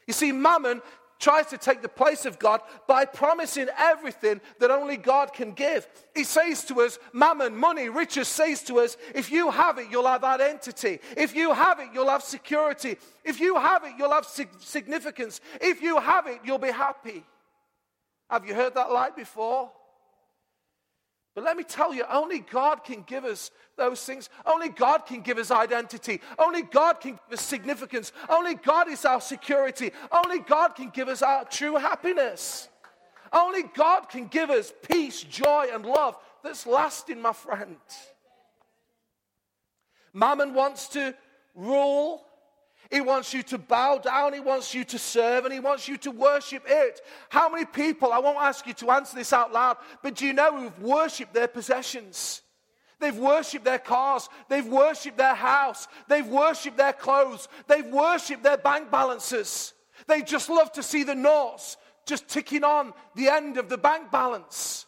You 0.07 0.13
see, 0.13 0.33
mammon 0.33 0.83
tries 1.21 1.47
to 1.47 1.57
take 1.57 1.81
the 1.81 1.89
place 1.89 2.27
of 2.27 2.39
God 2.39 2.61
by 2.87 3.05
promising 3.07 3.69
everything 3.79 4.41
that 4.59 4.71
only 4.71 4.97
God 4.97 5.33
can 5.33 5.53
give. 5.53 5.87
He 6.15 6.25
says 6.25 6.65
to 6.65 6.81
us, 6.83 6.99
mammon, 7.13 7.57
money, 7.57 7.89
riches, 7.89 8.29
says 8.29 8.63
to 8.65 8.81
us, 8.81 8.97
if 9.15 9.31
you 9.31 9.51
have 9.51 9.79
it, 9.79 9.87
you'll 9.91 10.07
have 10.07 10.25
identity. 10.25 10.99
If 11.17 11.35
you 11.35 11.55
have 11.55 11.81
it, 11.81 11.89
you'll 11.95 12.11
have 12.11 12.23
security. 12.23 12.97
If 13.25 13.41
you 13.41 13.55
have 13.55 13.85
it, 13.85 13.93
you'll 13.97 14.11
have 14.11 14.27
significance. 14.27 15.41
If 15.61 15.81
you 15.81 15.99
have 15.99 16.27
it, 16.27 16.41
you'll 16.45 16.59
be 16.59 16.73
happy. 16.73 17.25
Have 18.29 18.47
you 18.47 18.55
heard 18.55 18.75
that 18.75 18.91
lie 18.91 19.11
before? 19.11 19.71
But 21.35 21.45
let 21.45 21.57
me 21.57 21.65
tell 21.65 21.93
you, 21.93 22.05
only 22.09 22.39
God 22.39 22.85
can 22.85 23.03
give 23.03 23.25
us 23.25 23.51
those 23.77 24.05
things. 24.05 24.31
Only 24.47 24.69
God 24.69 25.05
can 25.05 25.21
give 25.21 25.39
us 25.39 25.51
identity. 25.51 26.21
Only 26.39 26.63
God 26.63 27.01
can 27.01 27.13
give 27.13 27.39
us 27.39 27.45
significance. 27.45 28.13
Only 28.29 28.55
God 28.55 28.89
is 28.89 29.05
our 29.05 29.21
security. 29.21 29.91
Only 30.13 30.39
God 30.39 30.77
can 30.77 30.91
give 30.91 31.09
us 31.09 31.23
our 31.23 31.45
true 31.45 31.75
happiness. 31.75 32.69
Only 33.33 33.65
God 33.65 34.09
can 34.09 34.29
give 34.29 34.49
us 34.49 34.73
peace, 34.89 35.23
joy, 35.25 35.67
and 35.73 35.85
love 35.85 36.17
that's 36.45 36.67
lasting, 36.67 37.21
my 37.21 37.33
friend. 37.33 37.77
Mammon 40.13 40.55
wants 40.55 40.87
to 40.89 41.15
rule 41.57 42.25
he 42.95 43.01
wants 43.01 43.35
you 43.35 43.43
to 43.43 43.59
bow 43.59 43.99
down. 43.99 44.35
He 44.35 44.39
wants 44.39 44.73
you 44.73 44.85
to 44.85 45.01
serve 45.01 45.45
and 45.45 45.53
he 45.53 45.59
wants 45.59 45.89
you 45.89 45.97
to 45.97 46.13
worship 46.13 46.63
it. 46.65 47.01
How 47.29 47.49
many 47.49 47.65
people, 47.65 48.13
I 48.13 48.21
won't 48.21 48.39
ask 48.39 48.65
you 48.69 48.73
to 48.75 48.93
answer 48.93 49.17
this 49.17 49.33
out 49.33 49.53
loud, 49.53 49.79
but 50.01 50.15
do 50.15 50.25
you 50.25 50.33
know 50.33 50.57
who've 50.57 50.79
worshiped 50.81 51.35
their 51.35 51.49
possessions? 51.49 52.43
They've 53.01 53.19
worshiped 53.19 53.65
their 53.65 53.81
cars. 53.81 54.29
They've 54.49 54.65
worshiped 54.65 55.19
their 55.19 55.35
house. 55.35 55.89
They've 56.07 56.25
worshiped 56.25 56.77
their 56.77 56.93
clothes. 56.93 57.49
They've 57.67 57.85
worshiped 57.85 58.45
their 58.45 58.59
bank 58.59 58.93
balances. 58.93 59.73
They 60.07 60.23
just 60.23 60.49
love 60.49 60.71
to 60.75 60.83
see 60.85 61.03
the 61.03 61.17
noughts 61.17 61.77
just 62.07 62.29
ticking 62.29 62.63
on 62.63 62.93
the 63.17 63.29
end 63.29 63.59
of 63.59 63.69
the 63.69 63.77
bank 63.77 64.13
balance. 64.13 64.87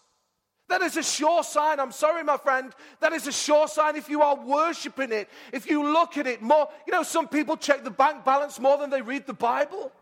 That 0.68 0.82
is 0.82 0.96
a 0.96 1.02
sure 1.02 1.44
sign. 1.44 1.78
I'm 1.78 1.92
sorry, 1.92 2.24
my 2.24 2.36
friend. 2.36 2.72
That 3.00 3.12
is 3.12 3.26
a 3.26 3.32
sure 3.32 3.68
sign 3.68 3.94
if 3.94 4.08
you 4.08 4.22
are 4.22 4.36
worshiping 4.36 5.12
it. 5.12 5.28
If 5.52 5.70
you 5.70 5.82
look 5.92 6.18
at 6.18 6.26
it 6.26 6.42
more, 6.42 6.68
you 6.86 6.92
know, 6.92 7.04
some 7.04 7.28
people 7.28 7.56
check 7.56 7.84
the 7.84 7.90
bank 7.90 8.24
balance 8.24 8.58
more 8.58 8.76
than 8.76 8.90
they 8.90 9.00
read 9.00 9.26
the 9.26 9.34
Bible. 9.34 9.92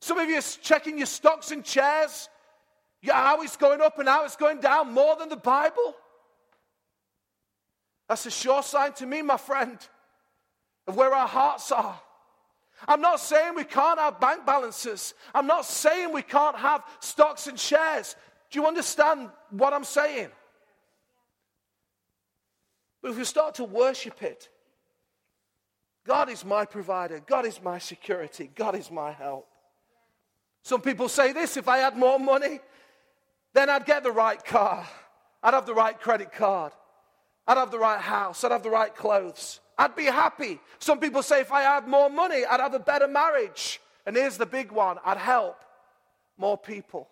Some 0.00 0.18
of 0.18 0.28
you 0.28 0.36
are 0.36 0.42
checking 0.62 0.98
your 0.98 1.06
stocks 1.06 1.50
and 1.50 1.66
shares, 1.66 2.28
how 3.04 3.42
it's 3.42 3.56
going 3.56 3.80
up 3.80 3.98
and 3.98 4.08
how 4.08 4.24
it's 4.24 4.36
going 4.36 4.60
down 4.60 4.92
more 4.92 5.16
than 5.16 5.30
the 5.30 5.36
Bible. 5.36 5.96
That's 8.08 8.26
a 8.26 8.30
sure 8.30 8.62
sign 8.62 8.92
to 8.94 9.06
me, 9.06 9.22
my 9.22 9.36
friend, 9.36 9.78
of 10.86 10.96
where 10.96 11.14
our 11.14 11.26
hearts 11.26 11.72
are. 11.72 12.00
I'm 12.86 13.00
not 13.00 13.20
saying 13.20 13.54
we 13.54 13.64
can't 13.64 13.98
have 13.98 14.20
bank 14.20 14.44
balances. 14.44 15.14
I'm 15.34 15.46
not 15.46 15.64
saying 15.64 16.12
we 16.12 16.22
can't 16.22 16.56
have 16.56 16.84
stocks 17.00 17.46
and 17.46 17.58
shares. 17.58 18.16
Do 18.50 18.60
you 18.60 18.66
understand 18.66 19.30
what 19.50 19.72
I'm 19.72 19.84
saying? 19.84 20.28
But 23.02 23.12
if 23.12 23.18
we 23.18 23.24
start 23.24 23.54
to 23.56 23.64
worship 23.64 24.22
it, 24.22 24.48
God 26.06 26.28
is 26.28 26.44
my 26.44 26.64
provider, 26.64 27.20
God 27.26 27.46
is 27.46 27.60
my 27.62 27.78
security, 27.78 28.50
God 28.54 28.76
is 28.76 28.90
my 28.90 29.12
help. 29.12 29.48
Some 30.62 30.80
people 30.80 31.08
say 31.08 31.32
this 31.32 31.56
if 31.56 31.68
I 31.68 31.78
had 31.78 31.96
more 31.96 32.18
money, 32.18 32.60
then 33.54 33.70
I'd 33.70 33.86
get 33.86 34.02
the 34.02 34.12
right 34.12 34.42
car, 34.44 34.86
I'd 35.42 35.54
have 35.54 35.66
the 35.66 35.74
right 35.74 35.98
credit 35.98 36.32
card, 36.32 36.72
I'd 37.46 37.56
have 37.56 37.70
the 37.70 37.78
right 37.78 38.00
house, 38.00 38.44
I'd 38.44 38.52
have 38.52 38.62
the 38.62 38.70
right 38.70 38.94
clothes. 38.94 39.60
I'd 39.78 39.94
be 39.94 40.06
happy. 40.06 40.58
Some 40.78 40.98
people 40.98 41.22
say 41.22 41.40
if 41.40 41.52
I 41.52 41.62
had 41.62 41.86
more 41.86 42.08
money, 42.08 42.44
I'd 42.44 42.60
have 42.60 42.74
a 42.74 42.78
better 42.78 43.06
marriage. 43.06 43.80
And 44.06 44.16
here's 44.16 44.38
the 44.38 44.46
big 44.46 44.72
one 44.72 44.98
I'd 45.04 45.18
help 45.18 45.58
more 46.38 46.56
people. 46.56 47.08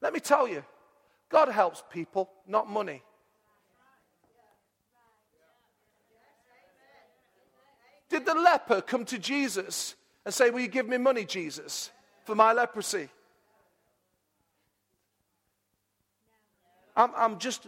Let 0.00 0.12
me 0.12 0.20
tell 0.20 0.48
you, 0.48 0.64
God 1.28 1.48
helps 1.48 1.82
people, 1.90 2.30
not 2.46 2.68
money. 2.68 3.02
Did 8.08 8.26
the 8.26 8.34
leper 8.34 8.82
come 8.82 9.04
to 9.06 9.18
Jesus 9.18 9.94
and 10.24 10.34
say, 10.34 10.50
Will 10.50 10.60
you 10.60 10.68
give 10.68 10.88
me 10.88 10.98
money, 10.98 11.24
Jesus, 11.24 11.90
for 12.24 12.34
my 12.34 12.52
leprosy? 12.52 13.08
I'm, 16.96 17.10
I'm 17.16 17.38
just. 17.38 17.66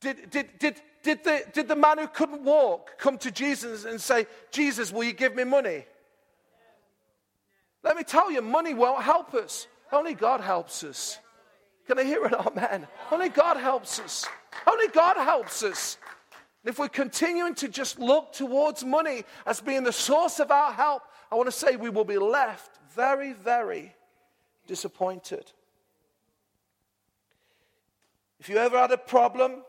Did, 0.00 0.30
did, 0.30 0.58
did, 0.58 0.82
did 1.02 1.24
the, 1.24 1.44
did 1.52 1.68
the 1.68 1.76
man 1.76 1.98
who 1.98 2.06
couldn't 2.06 2.42
walk 2.42 2.98
come 2.98 3.18
to 3.18 3.30
Jesus 3.30 3.84
and 3.84 4.00
say, 4.00 4.26
Jesus, 4.50 4.92
will 4.92 5.04
you 5.04 5.12
give 5.12 5.34
me 5.34 5.44
money? 5.44 5.84
Let 7.82 7.96
me 7.96 8.04
tell 8.04 8.30
you, 8.30 8.40
money 8.40 8.74
won't 8.74 9.02
help 9.02 9.34
us. 9.34 9.66
Only 9.90 10.14
God 10.14 10.40
helps 10.40 10.84
us. 10.84 11.18
Can 11.86 11.98
I 11.98 12.04
hear 12.04 12.24
it? 12.24 12.32
Amen. 12.32 12.86
Only 13.10 13.28
God 13.28 13.56
helps 13.56 13.98
us. 13.98 14.26
Only 14.66 14.88
God 14.88 15.16
helps 15.16 15.62
us. 15.62 15.98
And 16.62 16.72
if 16.72 16.78
we're 16.78 16.88
continuing 16.88 17.56
to 17.56 17.68
just 17.68 17.98
look 17.98 18.32
towards 18.32 18.84
money 18.84 19.24
as 19.46 19.60
being 19.60 19.82
the 19.82 19.92
source 19.92 20.38
of 20.38 20.52
our 20.52 20.72
help, 20.72 21.02
I 21.30 21.34
want 21.34 21.48
to 21.48 21.52
say 21.52 21.74
we 21.74 21.90
will 21.90 22.04
be 22.04 22.18
left 22.18 22.78
very, 22.94 23.32
very 23.32 23.94
disappointed. 24.68 25.50
If 28.38 28.48
you 28.48 28.56
ever 28.56 28.78
had 28.78 28.92
a 28.92 28.98
problem 28.98 29.62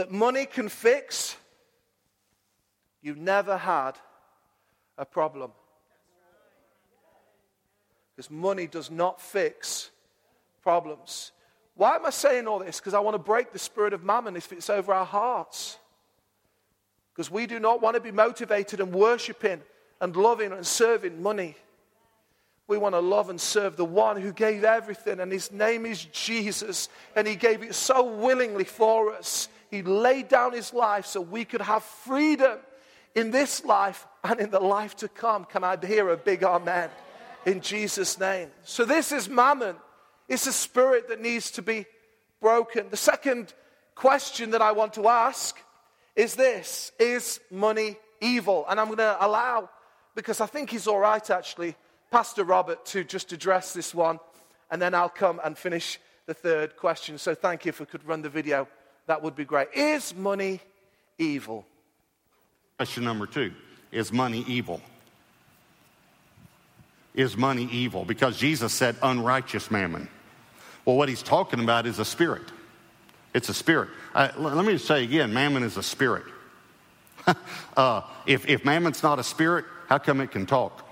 that 0.00 0.10
money 0.10 0.46
can 0.46 0.70
fix, 0.70 1.36
you 3.02 3.14
never 3.14 3.58
had 3.58 3.92
a 4.96 5.04
problem. 5.04 5.52
Because 8.16 8.30
money 8.30 8.66
does 8.66 8.90
not 8.90 9.20
fix 9.20 9.90
problems. 10.62 11.32
Why 11.74 11.96
am 11.96 12.06
I 12.06 12.10
saying 12.10 12.46
all 12.46 12.60
this? 12.60 12.80
Because 12.80 12.94
I 12.94 13.00
want 13.00 13.14
to 13.14 13.18
break 13.18 13.52
the 13.52 13.58
spirit 13.58 13.92
of 13.92 14.02
mammon 14.02 14.36
if 14.36 14.50
it's 14.52 14.70
over 14.70 14.94
our 14.94 15.04
hearts. 15.04 15.76
Because 17.12 17.30
we 17.30 17.46
do 17.46 17.60
not 17.60 17.82
want 17.82 17.94
to 17.94 18.00
be 18.00 18.10
motivated 18.10 18.80
and 18.80 18.94
worshiping 18.94 19.60
and 20.00 20.16
loving 20.16 20.52
and 20.52 20.66
serving 20.66 21.22
money. 21.22 21.56
We 22.68 22.78
want 22.78 22.94
to 22.94 23.00
love 23.00 23.28
and 23.28 23.38
serve 23.38 23.76
the 23.76 23.84
one 23.84 24.18
who 24.18 24.32
gave 24.32 24.64
everything, 24.64 25.20
and 25.20 25.30
his 25.30 25.52
name 25.52 25.84
is 25.84 26.06
Jesus, 26.06 26.88
and 27.14 27.26
he 27.26 27.36
gave 27.36 27.62
it 27.62 27.74
so 27.74 28.02
willingly 28.02 28.64
for 28.64 29.12
us. 29.12 29.50
He 29.70 29.82
laid 29.82 30.28
down 30.28 30.52
his 30.52 30.72
life 30.72 31.06
so 31.06 31.20
we 31.20 31.44
could 31.44 31.60
have 31.60 31.82
freedom 31.82 32.58
in 33.14 33.30
this 33.30 33.64
life 33.64 34.06
and 34.24 34.40
in 34.40 34.50
the 34.50 34.60
life 34.60 34.96
to 34.96 35.08
come. 35.08 35.44
Can 35.44 35.64
I 35.64 35.76
hear 35.84 36.08
a 36.10 36.16
big 36.16 36.42
amen 36.42 36.90
in 37.46 37.60
Jesus' 37.60 38.18
name? 38.18 38.50
So, 38.64 38.84
this 38.84 39.12
is 39.12 39.28
mammon. 39.28 39.76
It's 40.28 40.46
a 40.46 40.52
spirit 40.52 41.08
that 41.08 41.20
needs 41.20 41.50
to 41.52 41.62
be 41.62 41.86
broken. 42.40 42.88
The 42.90 42.96
second 42.96 43.52
question 43.94 44.50
that 44.50 44.62
I 44.62 44.72
want 44.72 44.94
to 44.94 45.08
ask 45.08 45.56
is 46.16 46.34
this 46.34 46.92
Is 46.98 47.40
money 47.50 47.96
evil? 48.20 48.64
And 48.68 48.80
I'm 48.80 48.86
going 48.86 48.98
to 48.98 49.16
allow, 49.24 49.70
because 50.14 50.40
I 50.40 50.46
think 50.46 50.70
he's 50.70 50.86
all 50.86 50.98
right 50.98 51.30
actually, 51.30 51.76
Pastor 52.10 52.44
Robert 52.44 52.84
to 52.86 53.04
just 53.04 53.32
address 53.32 53.72
this 53.72 53.94
one, 53.94 54.18
and 54.70 54.82
then 54.82 54.94
I'll 54.94 55.08
come 55.08 55.40
and 55.44 55.56
finish 55.56 56.00
the 56.26 56.34
third 56.34 56.76
question. 56.76 57.18
So 57.18 57.34
thank 57.34 57.64
you 57.64 57.70
if 57.70 57.80
we 57.80 57.86
could 57.86 58.04
run 58.06 58.22
the 58.22 58.28
video. 58.28 58.68
That 59.10 59.24
would 59.24 59.34
be 59.34 59.44
great. 59.44 59.66
Is 59.74 60.14
money 60.14 60.60
evil? 61.18 61.66
Question 62.76 63.02
number 63.02 63.26
two 63.26 63.52
Is 63.90 64.12
money 64.12 64.44
evil? 64.46 64.80
Is 67.12 67.36
money 67.36 67.68
evil? 67.72 68.04
Because 68.04 68.36
Jesus 68.36 68.72
said 68.72 68.94
unrighteous 69.02 69.68
mammon. 69.68 70.08
Well, 70.84 70.96
what 70.96 71.08
he's 71.08 71.24
talking 71.24 71.58
about 71.58 71.86
is 71.86 71.98
a 71.98 72.04
spirit. 72.04 72.52
It's 73.34 73.48
a 73.48 73.52
spirit. 73.52 73.88
Uh, 74.14 74.28
let 74.38 74.64
me 74.64 74.74
just 74.74 74.86
say 74.86 75.02
again 75.02 75.32
mammon 75.32 75.64
is 75.64 75.76
a 75.76 75.82
spirit. 75.82 76.26
uh, 77.76 78.02
if, 78.26 78.48
if 78.48 78.64
mammon's 78.64 79.02
not 79.02 79.18
a 79.18 79.24
spirit, 79.24 79.64
how 79.88 79.98
come 79.98 80.20
it 80.20 80.30
can 80.30 80.46
talk? 80.46 80.88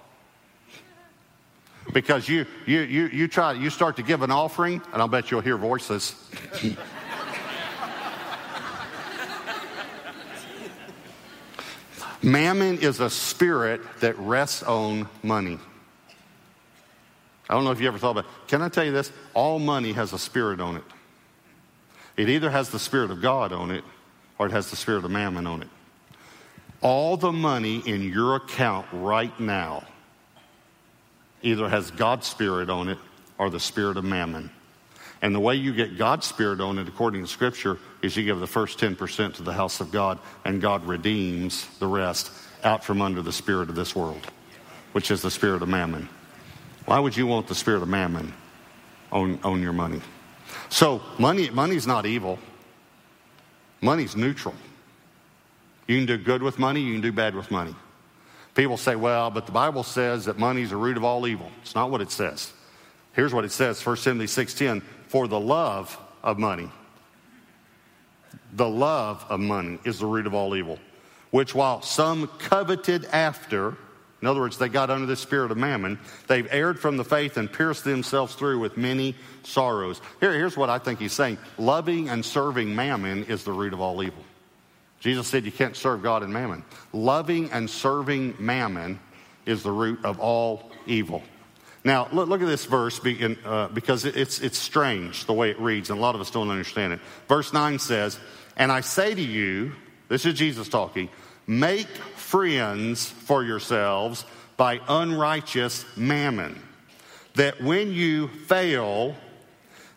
Because 1.92 2.28
you, 2.28 2.46
you, 2.66 2.80
you, 2.80 3.06
you 3.06 3.28
try, 3.28 3.52
you 3.52 3.70
start 3.70 3.94
to 3.94 4.02
give 4.02 4.22
an 4.22 4.32
offering, 4.32 4.82
and 4.92 5.00
I'll 5.00 5.06
bet 5.06 5.30
you'll 5.30 5.40
hear 5.40 5.56
voices. 5.56 6.16
Mammon 12.22 12.78
is 12.78 13.00
a 13.00 13.10
spirit 13.10 13.80
that 14.00 14.18
rests 14.18 14.62
on 14.62 15.08
money. 15.22 15.58
I 17.48 17.54
don't 17.54 17.64
know 17.64 17.70
if 17.70 17.80
you 17.80 17.88
ever 17.88 17.98
thought 17.98 18.10
about 18.10 18.24
it. 18.24 18.48
Can 18.48 18.60
I 18.60 18.68
tell 18.68 18.84
you 18.84 18.92
this? 18.92 19.10
All 19.34 19.58
money 19.58 19.92
has 19.92 20.12
a 20.12 20.18
spirit 20.18 20.60
on 20.60 20.76
it. 20.76 20.84
It 22.16 22.28
either 22.28 22.50
has 22.50 22.70
the 22.70 22.78
spirit 22.78 23.10
of 23.10 23.22
God 23.22 23.52
on 23.52 23.70
it 23.70 23.84
or 24.38 24.46
it 24.46 24.52
has 24.52 24.70
the 24.70 24.76
spirit 24.76 25.04
of 25.04 25.10
mammon 25.10 25.46
on 25.46 25.62
it. 25.62 25.68
All 26.80 27.16
the 27.16 27.32
money 27.32 27.82
in 27.86 28.02
your 28.02 28.36
account 28.36 28.86
right 28.92 29.38
now 29.40 29.84
either 31.42 31.68
has 31.68 31.90
God's 31.92 32.26
spirit 32.26 32.68
on 32.68 32.88
it 32.88 32.98
or 33.38 33.50
the 33.50 33.60
spirit 33.60 33.96
of 33.96 34.04
mammon. 34.04 34.50
And 35.20 35.34
the 35.34 35.40
way 35.40 35.56
you 35.56 35.72
get 35.72 35.98
God's 35.98 36.26
spirit 36.26 36.60
on 36.60 36.78
it, 36.78 36.86
according 36.86 37.22
to 37.22 37.26
Scripture, 37.26 37.78
is 38.02 38.16
you 38.16 38.24
give 38.24 38.38
the 38.38 38.46
first 38.46 38.78
10% 38.78 39.34
to 39.34 39.42
the 39.42 39.52
house 39.52 39.80
of 39.80 39.90
God, 39.90 40.18
and 40.44 40.60
God 40.60 40.84
redeems 40.84 41.66
the 41.78 41.86
rest 41.86 42.30
out 42.62 42.84
from 42.84 43.02
under 43.02 43.22
the 43.22 43.32
spirit 43.32 43.68
of 43.68 43.74
this 43.74 43.96
world, 43.96 44.20
which 44.92 45.10
is 45.10 45.22
the 45.22 45.30
spirit 45.30 45.62
of 45.62 45.68
mammon. 45.68 46.08
Why 46.86 47.00
would 47.00 47.16
you 47.16 47.26
want 47.26 47.48
the 47.48 47.54
spirit 47.54 47.82
of 47.82 47.88
mammon 47.88 48.32
on, 49.10 49.40
on 49.42 49.60
your 49.60 49.72
money? 49.72 50.00
So, 50.68 51.02
money, 51.18 51.50
money's 51.50 51.86
not 51.86 52.06
evil, 52.06 52.38
money's 53.80 54.16
neutral. 54.16 54.54
You 55.86 55.96
can 55.96 56.06
do 56.06 56.16
good 56.16 56.42
with 56.42 56.58
money, 56.58 56.80
you 56.80 56.92
can 56.92 57.02
do 57.02 57.12
bad 57.12 57.34
with 57.34 57.50
money. 57.50 57.74
People 58.54 58.76
say, 58.76 58.96
well, 58.96 59.30
but 59.30 59.46
the 59.46 59.52
Bible 59.52 59.82
says 59.82 60.24
that 60.24 60.38
money 60.38 60.62
is 60.62 60.70
the 60.70 60.76
root 60.76 60.96
of 60.96 61.04
all 61.04 61.26
evil. 61.26 61.50
It's 61.62 61.74
not 61.74 61.90
what 61.90 62.00
it 62.00 62.10
says. 62.10 62.52
Here's 63.12 63.32
what 63.32 63.44
it 63.44 63.52
says 63.52 63.84
1 63.84 63.96
Timothy 63.96 64.26
6:10, 64.26 64.82
for 65.08 65.26
the 65.26 65.40
love 65.40 65.98
of 66.22 66.38
money. 66.38 66.70
The 68.52 68.68
love 68.68 69.24
of 69.28 69.40
money 69.40 69.78
is 69.84 69.98
the 69.98 70.06
root 70.06 70.26
of 70.26 70.34
all 70.34 70.56
evil, 70.56 70.78
which 71.30 71.54
while 71.54 71.82
some 71.82 72.28
coveted 72.38 73.04
after, 73.06 73.76
in 74.22 74.28
other 74.28 74.40
words, 74.40 74.58
they 74.58 74.68
got 74.68 74.90
under 74.90 75.06
the 75.06 75.16
spirit 75.16 75.50
of 75.50 75.56
mammon, 75.58 75.98
they've 76.26 76.48
erred 76.50 76.78
from 76.78 76.96
the 76.96 77.04
faith 77.04 77.36
and 77.36 77.52
pierced 77.52 77.84
themselves 77.84 78.34
through 78.34 78.58
with 78.58 78.76
many 78.76 79.14
sorrows. 79.42 80.00
Here, 80.20 80.32
here's 80.32 80.56
what 80.56 80.70
I 80.70 80.78
think 80.78 80.98
he's 80.98 81.12
saying 81.12 81.38
loving 81.58 82.08
and 82.08 82.24
serving 82.24 82.74
mammon 82.74 83.24
is 83.24 83.44
the 83.44 83.52
root 83.52 83.72
of 83.72 83.80
all 83.80 84.02
evil. 84.02 84.24
Jesus 85.00 85.28
said 85.28 85.44
you 85.44 85.52
can't 85.52 85.76
serve 85.76 86.02
God 86.02 86.22
and 86.22 86.32
mammon. 86.32 86.64
Loving 86.92 87.50
and 87.52 87.70
serving 87.70 88.34
mammon 88.38 88.98
is 89.46 89.62
the 89.62 89.70
root 89.70 90.04
of 90.04 90.18
all 90.18 90.70
evil. 90.86 91.22
Now, 91.88 92.06
look, 92.12 92.42
at 92.42 92.46
this 92.46 92.66
verse 92.66 93.00
uh, 93.46 93.68
because 93.68 94.04
it's, 94.04 94.40
it's 94.40 94.58
strange 94.58 95.24
the 95.24 95.32
way 95.32 95.48
it 95.48 95.58
reads, 95.58 95.88
and 95.88 95.98
a 95.98 96.02
lot 96.02 96.14
of 96.14 96.20
us 96.20 96.30
don't 96.30 96.50
understand 96.50 96.92
it. 96.92 97.00
Verse 97.28 97.54
9 97.54 97.78
says, 97.78 98.20
And 98.58 98.70
I 98.70 98.82
say 98.82 99.14
to 99.14 99.22
you, 99.22 99.72
this 100.08 100.26
is 100.26 100.34
Jesus 100.34 100.68
talking, 100.68 101.08
make 101.46 101.88
friends 101.88 103.08
for 103.08 103.42
yourselves 103.42 104.26
by 104.58 104.82
unrighteous 104.86 105.86
mammon, 105.96 106.60
that 107.36 107.62
when 107.62 107.90
you 107.90 108.28
fail, 108.28 109.16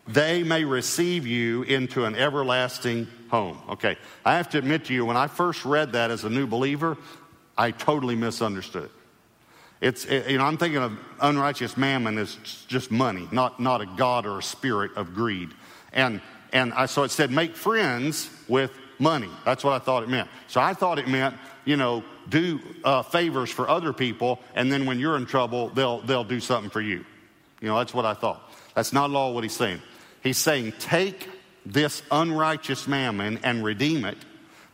they 0.08 0.42
may 0.44 0.64
receive 0.64 1.26
you 1.26 1.62
into 1.64 2.06
an 2.06 2.14
everlasting 2.16 3.06
home. 3.28 3.58
Okay, 3.68 3.98
I 4.24 4.38
have 4.38 4.48
to 4.48 4.58
admit 4.58 4.86
to 4.86 4.94
you, 4.94 5.04
when 5.04 5.18
I 5.18 5.26
first 5.26 5.66
read 5.66 5.92
that 5.92 6.10
as 6.10 6.24
a 6.24 6.30
new 6.30 6.46
believer, 6.46 6.96
I 7.58 7.70
totally 7.70 8.16
misunderstood. 8.16 8.88
It's, 9.82 10.04
it, 10.06 10.30
you 10.30 10.38
know, 10.38 10.44
I'm 10.44 10.56
thinking 10.56 10.80
of 10.80 10.96
unrighteous 11.20 11.76
mammon 11.76 12.16
as 12.16 12.36
just 12.68 12.90
money, 12.90 13.28
not, 13.32 13.58
not 13.58 13.80
a 13.80 13.86
God 13.86 14.24
or 14.24 14.38
a 14.38 14.42
spirit 14.42 14.92
of 14.96 15.12
greed. 15.12 15.50
And, 15.92 16.22
and 16.52 16.72
I, 16.72 16.86
so 16.86 17.02
it 17.02 17.10
said, 17.10 17.32
make 17.32 17.56
friends 17.56 18.30
with 18.46 18.70
money. 19.00 19.28
That's 19.44 19.64
what 19.64 19.72
I 19.72 19.80
thought 19.80 20.04
it 20.04 20.08
meant. 20.08 20.28
So 20.46 20.60
I 20.60 20.72
thought 20.72 21.00
it 21.00 21.08
meant, 21.08 21.34
you 21.64 21.76
know, 21.76 22.04
do 22.28 22.60
uh, 22.84 23.02
favors 23.02 23.50
for 23.50 23.68
other 23.68 23.92
people, 23.92 24.38
and 24.54 24.70
then 24.70 24.86
when 24.86 25.00
you're 25.00 25.16
in 25.16 25.26
trouble, 25.26 25.70
they'll, 25.70 26.00
they'll 26.02 26.22
do 26.22 26.38
something 26.38 26.70
for 26.70 26.80
you. 26.80 27.04
You 27.60 27.68
know, 27.68 27.76
that's 27.76 27.92
what 27.92 28.04
I 28.04 28.14
thought. 28.14 28.52
That's 28.76 28.92
not 28.92 29.10
at 29.10 29.16
all 29.16 29.34
what 29.34 29.42
he's 29.42 29.56
saying. 29.56 29.82
He's 30.22 30.38
saying, 30.38 30.74
take 30.78 31.28
this 31.66 32.02
unrighteous 32.12 32.86
mammon 32.86 33.40
and 33.42 33.64
redeem 33.64 34.04
it 34.04 34.18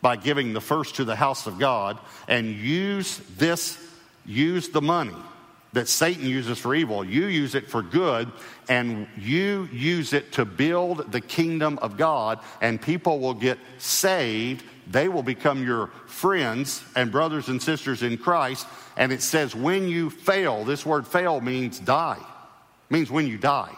by 0.03 0.17
giving 0.17 0.53
the 0.53 0.61
first 0.61 0.97
to 0.97 1.05
the 1.05 1.17
house 1.17 1.47
of 1.47 1.59
God 1.59 1.99
and 2.29 2.47
use 2.55 3.19
this, 3.39 3.79
use 4.29 4.69
the 4.69 4.83
money 4.83 5.17
that 5.73 5.89
Satan 5.89 6.27
uses 6.27 6.59
for 6.59 6.75
evil. 6.75 7.05
You 7.05 7.27
use 7.27 7.55
it 7.55 7.69
for 7.69 7.83
good 7.83 8.31
and 8.69 9.07
you 9.19 9.69
use 9.73 10.13
it 10.13 10.33
to 10.33 10.45
build 10.45 11.11
the 11.13 11.21
kingdom 11.21 11.79
of 11.83 11.97
God 11.97 12.39
and 12.61 12.81
people 12.81 13.19
will 13.19 13.35
get 13.35 13.59
saved. 13.79 14.65
They 14.87 15.09
will 15.09 15.23
become 15.23 15.65
your 15.65 15.89
friends 16.07 16.83
and 16.95 17.13
brothers 17.13 17.49
and 17.49 17.63
sisters 17.63 18.03
in 18.03 18.17
Christ. 18.17 18.67
And 18.97 19.13
it 19.13 19.23
says, 19.23 19.55
when 19.55 19.89
you 19.89 20.11
fail, 20.11 20.65
this 20.65 20.87
word 20.87 21.07
fail 21.07 21.41
means 21.41 21.79
die, 21.79 22.19
it 22.19 22.93
means 22.93 23.11
when 23.11 23.27
you 23.27 23.39
die 23.39 23.75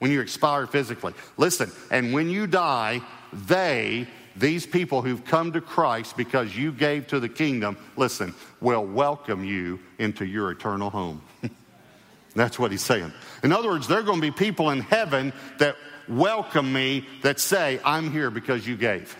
when 0.00 0.10
you 0.10 0.20
expire 0.20 0.66
physically. 0.66 1.14
Listen, 1.36 1.70
and 1.90 2.12
when 2.12 2.28
you 2.28 2.46
die, 2.46 3.00
they, 3.32 4.08
these 4.40 4.66
people 4.66 5.02
who've 5.02 5.24
come 5.24 5.52
to 5.52 5.60
Christ 5.60 6.16
because 6.16 6.56
you 6.56 6.72
gave 6.72 7.06
to 7.08 7.20
the 7.20 7.28
kingdom, 7.28 7.76
listen, 7.96 8.34
will 8.60 8.84
welcome 8.84 9.44
you 9.44 9.78
into 9.98 10.24
your 10.24 10.50
eternal 10.50 10.90
home. 10.90 11.22
That's 12.34 12.58
what 12.58 12.70
he's 12.70 12.82
saying. 12.82 13.12
In 13.42 13.52
other 13.52 13.68
words, 13.68 13.86
there 13.86 13.98
are 13.98 14.02
going 14.02 14.20
to 14.20 14.26
be 14.26 14.30
people 14.30 14.70
in 14.70 14.80
heaven 14.80 15.32
that 15.58 15.76
welcome 16.08 16.72
me 16.72 17.06
that 17.22 17.38
say, 17.38 17.80
I'm 17.84 18.10
here 18.10 18.30
because 18.30 18.66
you 18.66 18.76
gave. 18.76 19.16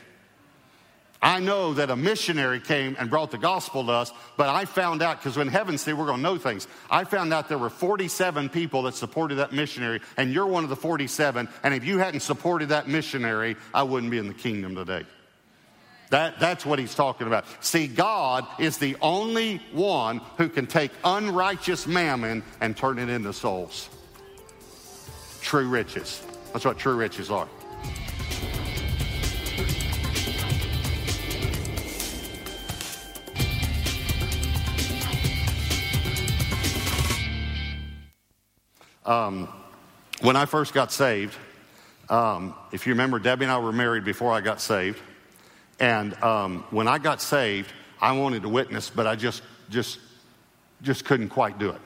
I 1.23 1.39
know 1.41 1.75
that 1.75 1.91
a 1.91 1.97
missionary 1.97 2.61
came 2.61 2.97
and 2.99 3.11
brought 3.11 3.31
the 3.31 3.39
gospel 3.39 3.85
to 3.85 3.93
us, 3.93 4.11
but 4.39 4.49
I 4.49 4.65
found 4.65 5.03
out, 5.03 5.19
because 5.19 5.37
when 5.37 5.49
heaven 5.49 5.77
see, 5.77 5.93
we're 5.93 6.07
going 6.07 6.19
to 6.19 6.23
know 6.23 6.39
things. 6.39 6.67
I 6.91 7.05
found 7.05 7.35
out 7.35 7.49
there 7.49 7.59
were 7.59 7.69
47 7.69 8.49
people 8.49 8.83
that 8.83 8.95
supported 8.95 9.35
that 9.37 9.53
missionary, 9.53 10.01
and 10.17 10.33
you're 10.33 10.47
one 10.47 10.65
of 10.65 10.71
the 10.71 10.77
47. 10.77 11.49
And 11.63 11.75
if 11.75 11.85
you 11.85 11.99
hadn't 11.99 12.21
supported 12.21 12.71
that 12.71 12.89
missionary, 12.89 13.57
I 13.75 13.83
wouldn't 13.83 14.11
be 14.11 14.17
in 14.17 14.29
the 14.29 14.35
kingdom 14.35 14.75
today. 14.75 15.05
That, 16.09 16.41
that's 16.41 16.65
what 16.65 16.79
he's 16.79 16.95
talking 16.95 17.27
about. 17.27 17.45
See, 17.61 17.87
God 17.87 18.47
is 18.59 18.79
the 18.79 18.97
only 19.03 19.59
one 19.73 20.23
who 20.39 20.49
can 20.49 20.67
take 20.67 20.91
unrighteous 21.05 21.87
mammon 21.87 22.43
and 22.61 22.77
turn 22.77 22.99
it 22.99 23.11
into 23.11 23.33
souls. 23.33 23.91
True 25.43 25.69
riches. 25.69 26.23
That's 26.53 26.65
what 26.65 26.79
true 26.79 26.97
riches 26.97 27.31
are. 27.31 27.49
Um, 39.07 39.49
when 40.21 40.37
I 40.37 40.45
first 40.45 40.75
got 40.75 40.93
saved, 40.93 41.37
um, 42.09 42.55
if 42.73 42.87
you 42.87 42.93
remember, 42.93 43.19
Debbie 43.19 43.45
and 43.45 43.53
I 43.53 43.59
were 43.59 43.73
married 43.73 44.05
before 44.05 44.33
I 44.33 44.41
got 44.41 44.61
saved. 44.61 45.01
And 45.79 46.21
um, 46.23 46.65
when 46.71 46.89
I 46.89 46.99
got 46.99 47.23
saved, 47.23 47.73
I 48.01 48.13
wanted 48.13 48.43
to 48.43 48.49
witness, 48.49 48.91
but 48.91 49.07
I 49.07 49.17
just, 49.17 49.43
just, 49.71 49.99
just 50.83 51.05
couldn't 51.05 51.31
quite 51.31 51.59
do 51.59 51.71
it. 51.71 51.81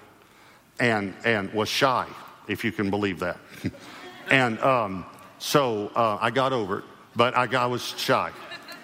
And, 0.81 1.15
and 1.25 1.53
was 1.53 1.69
shy, 1.69 2.07
if 2.49 2.65
you 2.65 2.73
can 2.73 2.91
believe 2.91 3.21
that. 3.21 3.39
and 4.31 4.59
um, 4.61 5.07
so 5.39 5.93
uh, 5.95 6.19
I 6.21 6.31
got 6.31 6.53
over 6.53 6.79
it, 6.79 6.85
but 7.15 7.37
I, 7.37 7.45
I 7.45 7.67
was 7.67 7.83
shy. 7.83 8.33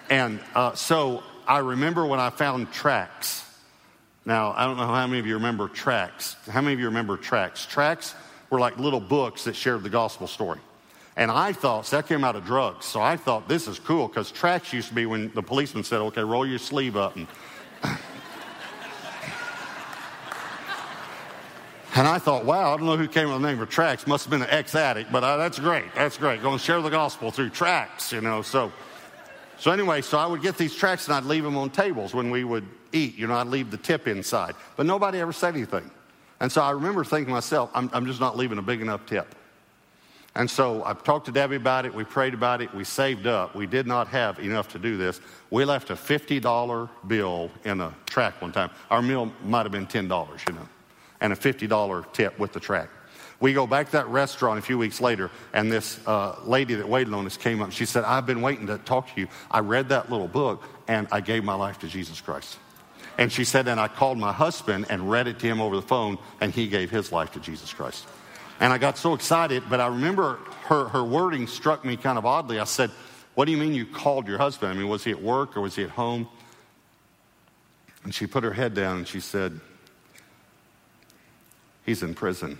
And 0.09 0.39
uh, 0.55 0.73
so 0.75 1.23
I 1.47 1.57
remember 1.57 2.05
when 2.05 2.19
I 2.19 2.29
found 2.29 2.71
tracts. 2.71 3.43
Now, 4.25 4.53
I 4.55 4.65
don't 4.65 4.77
know 4.77 4.85
how 4.85 5.07
many 5.07 5.19
of 5.19 5.25
you 5.25 5.35
remember 5.35 5.67
tracts. 5.67 6.35
How 6.49 6.61
many 6.61 6.73
of 6.73 6.79
you 6.79 6.85
remember 6.87 7.17
tracts? 7.17 7.65
Tracts 7.65 8.13
were 8.49 8.59
like 8.59 8.77
little 8.77 8.99
books 8.99 9.45
that 9.45 9.55
shared 9.55 9.83
the 9.83 9.89
gospel 9.89 10.27
story. 10.27 10.59
And 11.17 11.31
I 11.31 11.53
thought, 11.53 11.85
that 11.87 12.07
came 12.07 12.23
out 12.23 12.35
of 12.35 12.45
drugs. 12.45 12.85
So 12.85 13.01
I 13.01 13.17
thought 13.17 13.47
this 13.47 13.67
is 13.67 13.79
cool 13.79 14.07
because 14.07 14.31
tracts 14.31 14.71
used 14.71 14.89
to 14.89 14.93
be 14.93 15.05
when 15.05 15.31
the 15.33 15.41
policeman 15.41 15.83
said, 15.83 15.99
okay, 16.01 16.21
roll 16.21 16.45
your 16.45 16.59
sleeve 16.59 16.95
up. 16.95 17.15
And 17.15 17.27
And 21.93 22.07
I 22.07 22.19
thought, 22.19 22.45
wow, 22.45 22.73
I 22.73 22.77
don't 22.77 22.85
know 22.85 22.95
who 22.95 23.07
came 23.07 23.27
up 23.27 23.33
with 23.33 23.41
the 23.41 23.47
name 23.49 23.61
of 23.61 23.69
tracts. 23.69 24.07
Must 24.07 24.23
have 24.23 24.31
been 24.31 24.41
an 24.41 24.49
ex 24.49 24.75
addict, 24.75 25.11
but 25.11 25.25
uh, 25.25 25.35
that's 25.35 25.59
great. 25.59 25.93
That's 25.93 26.17
great. 26.17 26.41
Going 26.41 26.57
to 26.57 26.63
share 26.63 26.81
the 26.81 26.89
gospel 26.89 27.31
through 27.31 27.49
tracts, 27.49 28.13
you 28.13 28.21
know. 28.21 28.41
So, 28.41 28.71
so 29.59 29.71
anyway, 29.71 30.01
so 30.01 30.17
I 30.17 30.25
would 30.25 30.41
get 30.41 30.57
these 30.57 30.73
tracts 30.73 31.07
and 31.07 31.15
I'd 31.15 31.25
leave 31.25 31.43
them 31.43 31.57
on 31.57 31.69
tables 31.69 32.13
when 32.13 32.31
we 32.31 32.45
would 32.45 32.65
eat. 32.93 33.17
You 33.17 33.27
know, 33.27 33.35
I'd 33.35 33.47
leave 33.47 33.71
the 33.71 33.77
tip 33.77 34.07
inside. 34.07 34.55
But 34.75 34.85
nobody 34.85 35.19
ever 35.19 35.33
said 35.33 35.55
anything. 35.55 35.89
And 36.39 36.51
so 36.51 36.61
I 36.61 36.71
remember 36.71 37.03
thinking 37.03 37.27
to 37.27 37.33
myself, 37.33 37.69
I'm, 37.73 37.89
I'm 37.93 38.05
just 38.05 38.19
not 38.19 38.35
leaving 38.35 38.57
a 38.57 38.63
big 38.63 38.81
enough 38.81 39.05
tip. 39.05 39.35
And 40.33 40.49
so 40.49 40.83
I 40.85 40.93
talked 40.93 41.25
to 41.25 41.31
Debbie 41.31 41.57
about 41.57 41.85
it. 41.85 41.93
We 41.93 42.05
prayed 42.05 42.33
about 42.33 42.61
it. 42.61 42.73
We 42.73 42.85
saved 42.85 43.27
up. 43.27 43.53
We 43.53 43.67
did 43.67 43.85
not 43.85 44.07
have 44.07 44.39
enough 44.39 44.69
to 44.69 44.79
do 44.79 44.95
this. 44.95 45.19
We 45.49 45.65
left 45.65 45.89
a 45.89 45.95
$50 45.95 46.89
bill 47.07 47.51
in 47.65 47.81
a 47.81 47.93
tract 48.05 48.41
one 48.41 48.53
time. 48.53 48.71
Our 48.89 49.01
meal 49.01 49.31
might 49.43 49.63
have 49.63 49.73
been 49.73 49.87
$10, 49.87 50.47
you 50.47 50.53
know, 50.53 50.67
and 51.19 51.33
a 51.33 51.35
$50 51.35 52.13
tip 52.13 52.39
with 52.39 52.53
the 52.53 52.61
tract. 52.61 52.91
We 53.41 53.53
go 53.53 53.67
back 53.67 53.87
to 53.87 53.91
that 53.93 54.07
restaurant 54.07 54.59
a 54.59 54.61
few 54.61 54.77
weeks 54.77 55.01
later, 55.01 55.31
and 55.51 55.71
this 55.71 55.99
uh, 56.05 56.35
lady 56.45 56.75
that 56.75 56.87
waited 56.87 57.11
on 57.13 57.25
us 57.25 57.37
came 57.37 57.61
up. 57.61 57.71
She 57.71 57.85
said, 57.85 58.03
I've 58.03 58.27
been 58.27 58.41
waiting 58.41 58.67
to 58.67 58.77
talk 58.77 59.13
to 59.13 59.19
you. 59.19 59.27
I 59.49 59.59
read 59.59 59.89
that 59.89 60.11
little 60.11 60.27
book, 60.27 60.63
and 60.87 61.07
I 61.11 61.21
gave 61.21 61.43
my 61.43 61.55
life 61.55 61.79
to 61.79 61.87
Jesus 61.87 62.21
Christ. 62.21 62.57
And 63.17 63.31
she 63.31 63.43
said, 63.43 63.67
and 63.67 63.79
I 63.79 63.87
called 63.87 64.17
my 64.17 64.31
husband 64.31 64.87
and 64.89 65.09
read 65.11 65.27
it 65.27 65.39
to 65.39 65.47
him 65.47 65.61
over 65.61 65.75
the 65.75 65.81
phone, 65.81 66.17
and 66.39 66.53
he 66.53 66.67
gave 66.67 66.89
his 66.89 67.11
life 67.11 67.33
to 67.33 67.39
Jesus 67.39 67.73
Christ. 67.73 68.05
And 68.59 68.71
I 68.71 68.77
got 68.77 68.97
so 68.97 69.13
excited, 69.13 69.63
but 69.69 69.79
I 69.79 69.87
remember 69.87 70.39
her, 70.65 70.87
her 70.89 71.03
wording 71.03 71.47
struck 71.47 71.83
me 71.83 71.97
kind 71.97 72.17
of 72.17 72.25
oddly. 72.25 72.59
I 72.59 72.65
said, 72.65 72.91
What 73.33 73.45
do 73.45 73.51
you 73.51 73.57
mean 73.57 73.73
you 73.73 73.85
called 73.85 74.27
your 74.27 74.37
husband? 74.37 74.71
I 74.71 74.75
mean, 74.75 74.87
was 74.87 75.03
he 75.03 75.11
at 75.11 75.21
work 75.21 75.57
or 75.57 75.61
was 75.61 75.75
he 75.75 75.83
at 75.83 75.89
home? 75.89 76.27
And 78.03 78.13
she 78.13 78.27
put 78.27 78.43
her 78.43 78.53
head 78.53 78.73
down 78.73 78.97
and 78.97 79.07
she 79.07 79.19
said, 79.19 79.59
He's 81.85 82.03
in 82.03 82.13
prison. 82.13 82.59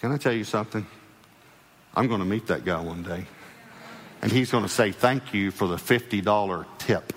Can 0.00 0.12
I 0.12 0.16
tell 0.16 0.32
you 0.32 0.44
something? 0.44 0.86
I'm 1.94 2.06
going 2.06 2.20
to 2.20 2.26
meet 2.26 2.46
that 2.48 2.64
guy 2.64 2.80
one 2.80 3.02
day. 3.02 3.24
And 4.22 4.30
he's 4.30 4.50
going 4.50 4.62
to 4.62 4.68
say, 4.68 4.92
Thank 4.92 5.34
you 5.34 5.50
for 5.50 5.66
the 5.66 5.76
$50 5.76 6.66
tip. 6.78 7.12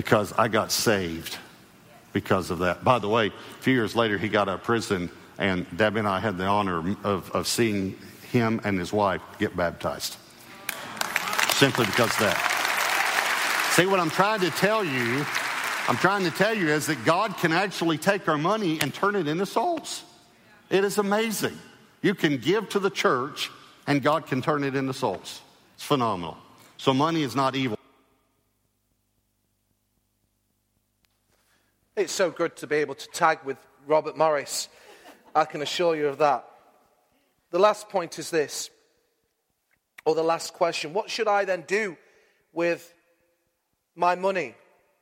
Because 0.00 0.32
I 0.32 0.48
got 0.48 0.72
saved 0.72 1.36
because 2.14 2.50
of 2.50 2.60
that. 2.60 2.82
By 2.82 2.98
the 2.98 3.06
way, 3.06 3.26
a 3.26 3.62
few 3.62 3.74
years 3.74 3.94
later, 3.94 4.16
he 4.16 4.30
got 4.30 4.48
out 4.48 4.54
of 4.54 4.62
prison, 4.62 5.10
and 5.36 5.66
Debbie 5.76 5.98
and 5.98 6.08
I 6.08 6.20
had 6.20 6.38
the 6.38 6.46
honor 6.46 6.96
of, 7.04 7.30
of 7.32 7.46
seeing 7.46 7.98
him 8.32 8.62
and 8.64 8.78
his 8.78 8.94
wife 8.94 9.20
get 9.38 9.54
baptized. 9.54 10.16
Simply 11.50 11.84
because 11.84 12.12
of 12.12 12.20
that. 12.20 13.72
See, 13.76 13.84
what 13.84 14.00
I'm 14.00 14.08
trying 14.08 14.40
to 14.40 14.48
tell 14.52 14.82
you, 14.82 15.22
I'm 15.86 15.98
trying 15.98 16.24
to 16.24 16.30
tell 16.30 16.54
you 16.54 16.68
is 16.68 16.86
that 16.86 17.04
God 17.04 17.36
can 17.36 17.52
actually 17.52 17.98
take 17.98 18.26
our 18.26 18.38
money 18.38 18.80
and 18.80 18.94
turn 18.94 19.14
it 19.16 19.28
into 19.28 19.44
souls. 19.44 20.02
It 20.70 20.82
is 20.82 20.96
amazing. 20.96 21.58
You 22.00 22.14
can 22.14 22.38
give 22.38 22.70
to 22.70 22.78
the 22.78 22.88
church, 22.88 23.50
and 23.86 24.02
God 24.02 24.26
can 24.26 24.40
turn 24.40 24.64
it 24.64 24.74
into 24.74 24.94
souls. 24.94 25.42
It's 25.74 25.84
phenomenal. 25.84 26.38
So, 26.78 26.94
money 26.94 27.22
is 27.22 27.36
not 27.36 27.54
evil. 27.54 27.79
It's 32.00 32.14
so 32.14 32.30
good 32.30 32.56
to 32.56 32.66
be 32.66 32.76
able 32.76 32.94
to 32.94 33.06
tag 33.08 33.40
with 33.44 33.58
Robert 33.86 34.16
Morris. 34.16 34.70
I 35.34 35.44
can 35.44 35.60
assure 35.60 35.94
you 35.94 36.08
of 36.08 36.16
that. 36.16 36.46
The 37.50 37.58
last 37.58 37.90
point 37.90 38.18
is 38.18 38.30
this, 38.30 38.70
or 40.06 40.14
the 40.14 40.22
last 40.22 40.54
question 40.54 40.94
What 40.94 41.10
should 41.10 41.28
I 41.28 41.44
then 41.44 41.64
do 41.66 41.98
with 42.54 42.94
my 43.94 44.14
money? 44.14 44.54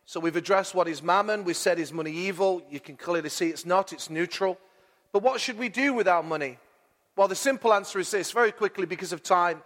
So 0.06 0.18
we've 0.18 0.34
addressed 0.34 0.74
what 0.74 0.88
is 0.88 1.00
mammon. 1.00 1.44
We 1.44 1.54
said 1.54 1.78
is 1.78 1.92
money 1.92 2.10
evil? 2.10 2.62
You 2.68 2.80
can 2.80 2.96
clearly 2.96 3.28
see 3.28 3.46
it's 3.48 3.64
not, 3.64 3.92
it's 3.92 4.10
neutral. 4.10 4.58
But 5.12 5.22
what 5.22 5.40
should 5.40 5.56
we 5.56 5.68
do 5.68 5.92
with 5.92 6.08
our 6.08 6.24
money? 6.24 6.58
Well, 7.14 7.28
the 7.28 7.36
simple 7.36 7.72
answer 7.72 8.00
is 8.00 8.10
this 8.10 8.32
very 8.32 8.50
quickly 8.50 8.86
because 8.86 9.12
of 9.12 9.22
time. 9.22 9.62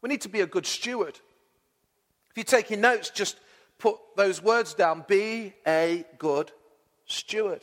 We 0.00 0.08
need 0.08 0.20
to 0.20 0.28
be 0.28 0.42
a 0.42 0.46
good 0.46 0.66
steward. 0.66 1.18
If 2.30 2.36
you're 2.36 2.44
taking 2.44 2.80
notes, 2.80 3.10
just 3.10 3.36
put 3.78 3.96
those 4.16 4.42
words 4.42 4.74
down 4.74 5.04
be 5.08 5.54
a 5.66 6.04
good 6.18 6.52
steward. 7.06 7.62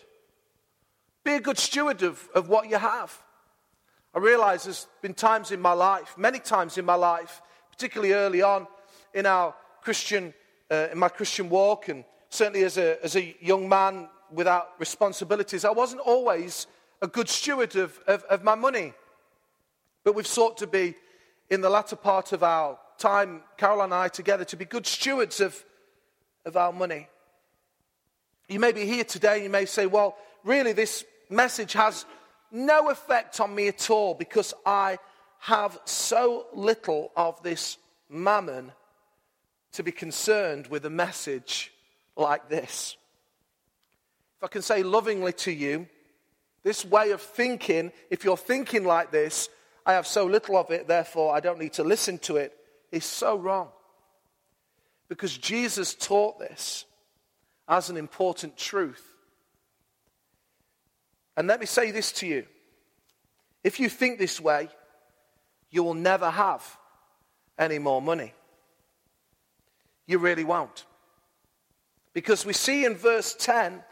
Be 1.23 1.35
a 1.35 1.39
good 1.39 1.57
steward 1.57 2.03
of, 2.03 2.27
of 2.33 2.49
what 2.49 2.69
you 2.69 2.77
have. 2.77 3.17
I 4.13 4.19
realize 4.19 4.63
there's 4.63 4.87
been 5.01 5.13
times 5.13 5.51
in 5.51 5.61
my 5.61 5.73
life, 5.73 6.15
many 6.17 6.39
times 6.39 6.77
in 6.77 6.85
my 6.85 6.95
life, 6.95 7.41
particularly 7.71 8.13
early 8.13 8.41
on 8.41 8.67
in 9.13 9.25
our 9.25 9.53
Christian, 9.81 10.33
uh, 10.71 10.87
in 10.91 10.97
my 10.97 11.09
Christian 11.09 11.49
walk, 11.49 11.89
and 11.89 12.03
certainly 12.29 12.63
as 12.63 12.77
a, 12.77 13.03
as 13.03 13.15
a 13.15 13.35
young 13.39 13.69
man 13.69 14.09
without 14.31 14.71
responsibilities, 14.79 15.65
I 15.65 15.71
wasn't 15.71 16.01
always 16.01 16.67
a 17.01 17.07
good 17.07 17.29
steward 17.29 17.75
of, 17.75 17.99
of, 18.07 18.23
of 18.23 18.43
my 18.43 18.55
money. 18.55 18.93
But 20.03 20.15
we've 20.15 20.27
sought 20.27 20.57
to 20.57 20.67
be, 20.67 20.95
in 21.49 21.61
the 21.61 21.69
latter 21.69 21.95
part 21.95 22.31
of 22.31 22.43
our 22.43 22.77
time, 22.97 23.41
Carol 23.57 23.81
and 23.81 23.93
I 23.93 24.07
together, 24.07 24.45
to 24.45 24.57
be 24.57 24.65
good 24.65 24.85
stewards 24.85 25.39
of, 25.39 25.63
of 26.49 26.57
our 26.57 26.73
money. 26.73 27.07
You 28.49 28.59
may 28.59 28.73
be 28.73 28.85
here 28.85 29.05
today, 29.05 29.43
you 29.43 29.49
may 29.49 29.65
say, 29.65 29.85
well, 29.85 30.17
really, 30.43 30.73
this 30.73 31.05
message 31.29 31.73
has 31.73 32.05
no 32.51 32.89
effect 32.89 33.39
on 33.39 33.53
me 33.55 33.67
at 33.67 33.89
all 33.89 34.15
because 34.15 34.53
I 34.65 34.97
have 35.37 35.79
so 35.85 36.47
little 36.53 37.11
of 37.15 37.41
this 37.43 37.77
mammon 38.09 38.71
to 39.73 39.83
be 39.83 39.91
concerned 39.91 40.67
with 40.67 40.83
a 40.85 40.89
message 40.89 41.71
like 42.17 42.49
this. 42.49 42.97
If 44.37 44.43
I 44.43 44.47
can 44.47 44.63
say 44.63 44.81
lovingly 44.81 45.33
to 45.33 45.51
you, 45.51 45.87
this 46.63 46.83
way 46.83 47.11
of 47.11 47.21
thinking, 47.21 47.91
if 48.09 48.23
you're 48.23 48.35
thinking 48.35 48.83
like 48.83 49.11
this, 49.11 49.49
I 49.85 49.93
have 49.93 50.07
so 50.07 50.25
little 50.25 50.57
of 50.57 50.71
it, 50.71 50.87
therefore 50.87 51.33
I 51.33 51.39
don't 51.39 51.59
need 51.59 51.73
to 51.73 51.83
listen 51.83 52.17
to 52.19 52.37
it, 52.37 52.53
is 52.91 53.05
so 53.05 53.37
wrong 53.37 53.69
because 55.09 55.37
Jesus 55.37 55.95
taught 55.95 56.39
this 56.39 56.85
as 57.67 57.89
an 57.89 57.97
important 57.97 58.55
truth. 58.55 59.03
And 61.35 61.47
let 61.47 61.59
me 61.59 61.65
say 61.65 61.91
this 61.91 62.11
to 62.13 62.27
you 62.27 62.45
if 63.63 63.79
you 63.79 63.89
think 63.89 64.19
this 64.19 64.39
way, 64.39 64.69
you 65.69 65.83
will 65.83 65.93
never 65.93 66.29
have 66.29 66.77
any 67.57 67.79
more 67.79 68.01
money. 68.01 68.33
You 70.07 70.19
really 70.19 70.43
won't. 70.43 70.85
Because 72.13 72.45
we 72.45 72.53
see 72.53 72.85
in 72.85 72.95
verse 72.95 73.35
10 73.37 73.83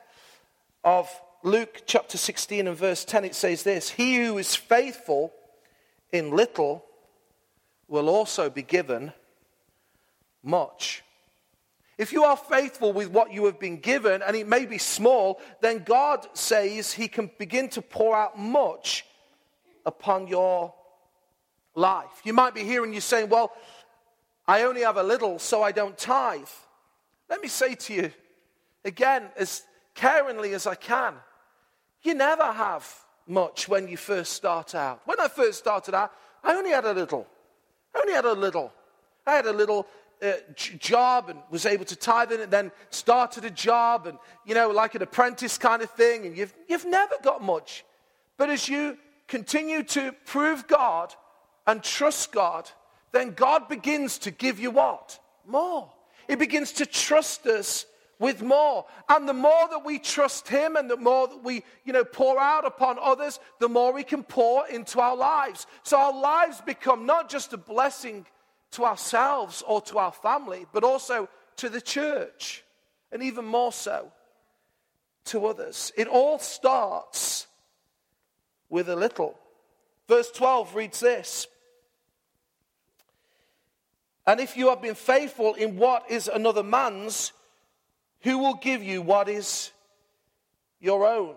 of 0.83 1.09
Luke 1.43 1.83
chapter 1.85 2.17
16 2.17 2.67
and 2.67 2.77
verse 2.77 3.05
10, 3.05 3.25
it 3.25 3.35
says 3.35 3.63
this 3.63 3.89
He 3.89 4.25
who 4.25 4.37
is 4.37 4.55
faithful 4.55 5.33
in 6.11 6.31
little 6.31 6.85
will 7.87 8.09
also 8.09 8.49
be 8.49 8.63
given 8.63 9.13
much. 10.41 11.03
If 11.97 12.13
you 12.13 12.23
are 12.23 12.37
faithful 12.37 12.93
with 12.93 13.09
what 13.09 13.33
you 13.33 13.45
have 13.45 13.59
been 13.59 13.77
given, 13.77 14.21
and 14.21 14.35
it 14.35 14.47
may 14.47 14.65
be 14.65 14.77
small, 14.77 15.41
then 15.61 15.83
God 15.83 16.27
says 16.33 16.93
He 16.93 17.07
can 17.07 17.31
begin 17.39 17.69
to 17.69 17.81
pour 17.81 18.15
out 18.15 18.37
much 18.37 19.05
upon 19.85 20.27
your 20.27 20.73
life. 21.73 22.21
You 22.23 22.33
might 22.33 22.53
be 22.53 22.63
hearing 22.63 22.93
you 22.93 23.01
saying, 23.01 23.29
Well, 23.29 23.51
I 24.47 24.63
only 24.63 24.81
have 24.81 24.97
a 24.97 25.03
little, 25.03 25.39
so 25.39 25.63
I 25.63 25.71
don't 25.71 25.97
tithe. 25.97 26.47
Let 27.29 27.41
me 27.41 27.47
say 27.47 27.75
to 27.75 27.93
you, 27.93 28.11
again, 28.85 29.29
as 29.35 29.63
caringly 29.95 30.53
as 30.53 30.67
I 30.67 30.75
can, 30.75 31.15
you 32.03 32.13
never 32.13 32.45
have 32.45 32.87
much 33.27 33.67
when 33.67 33.87
you 33.87 33.97
first 33.97 34.33
start 34.33 34.75
out. 34.75 35.01
When 35.05 35.19
I 35.19 35.27
first 35.27 35.59
started 35.59 35.93
out, 35.93 36.11
I 36.43 36.53
only 36.53 36.69
had 36.69 36.85
a 36.85 36.93
little. 36.93 37.27
I 37.93 37.99
only 37.99 38.13
had 38.13 38.25
a 38.25 38.33
little. 38.33 38.71
I 39.25 39.33
had 39.33 39.45
a 39.47 39.51
little 39.51 39.87
uh, 40.21 40.33
job 40.55 41.29
and 41.29 41.39
was 41.49 41.65
able 41.65 41.85
to 41.85 41.95
tithe 41.95 42.31
in 42.31 42.41
it, 42.41 42.51
then 42.51 42.71
started 42.89 43.45
a 43.45 43.49
job 43.49 44.07
and, 44.07 44.17
you 44.45 44.55
know, 44.55 44.69
like 44.69 44.95
an 44.95 45.01
apprentice 45.01 45.57
kind 45.57 45.81
of 45.81 45.89
thing, 45.91 46.25
and 46.25 46.37
you've, 46.37 46.53
you've 46.67 46.85
never 46.85 47.15
got 47.23 47.43
much. 47.43 47.85
But 48.37 48.49
as 48.49 48.67
you 48.67 48.97
continue 49.27 49.83
to 49.83 50.13
prove 50.25 50.67
God 50.67 51.13
and 51.65 51.83
trust 51.83 52.31
God, 52.31 52.69
then 53.11 53.31
God 53.31 53.67
begins 53.67 54.17
to 54.19 54.31
give 54.31 54.59
you 54.59 54.71
what? 54.71 55.19
More. 55.45 55.91
He 56.27 56.35
begins 56.35 56.73
to 56.73 56.85
trust 56.85 57.45
us 57.45 57.85
with 58.19 58.41
more. 58.41 58.85
And 59.09 59.27
the 59.27 59.33
more 59.33 59.67
that 59.69 59.85
we 59.85 59.99
trust 59.99 60.47
Him 60.47 60.75
and 60.75 60.89
the 60.89 60.97
more 60.97 61.27
that 61.27 61.43
we, 61.43 61.63
you 61.85 61.93
know, 61.93 62.03
pour 62.03 62.39
out 62.39 62.65
upon 62.65 62.97
others, 63.01 63.39
the 63.59 63.69
more 63.69 63.93
we 63.93 64.03
can 64.03 64.23
pour 64.23 64.67
into 64.67 64.99
our 64.99 65.15
lives. 65.15 65.67
So 65.83 65.97
our 65.97 66.19
lives 66.19 66.61
become 66.61 67.05
not 67.05 67.29
just 67.29 67.53
a 67.53 67.57
blessing 67.57 68.25
to 68.71 68.85
ourselves 68.85 69.63
or 69.67 69.81
to 69.81 69.97
our 69.97 70.11
family, 70.11 70.65
but 70.73 70.83
also 70.83 71.29
to 71.57 71.69
the 71.69 71.81
church, 71.81 72.63
and 73.11 73.23
even 73.23 73.45
more 73.45 73.71
so 73.71 74.11
to 75.25 75.45
others. 75.45 75.91
It 75.97 76.07
all 76.07 76.39
starts 76.39 77.47
with 78.69 78.89
a 78.89 78.95
little. 78.95 79.37
Verse 80.07 80.31
12 80.31 80.75
reads 80.75 80.99
this 80.99 81.47
And 84.25 84.39
if 84.39 84.57
you 84.57 84.69
have 84.69 84.81
been 84.81 84.95
faithful 84.95 85.53
in 85.53 85.77
what 85.77 86.09
is 86.09 86.27
another 86.27 86.63
man's, 86.63 87.33
who 88.21 88.37
will 88.37 88.55
give 88.55 88.83
you 88.83 89.01
what 89.01 89.29
is 89.29 89.71
your 90.79 91.07
own. 91.07 91.35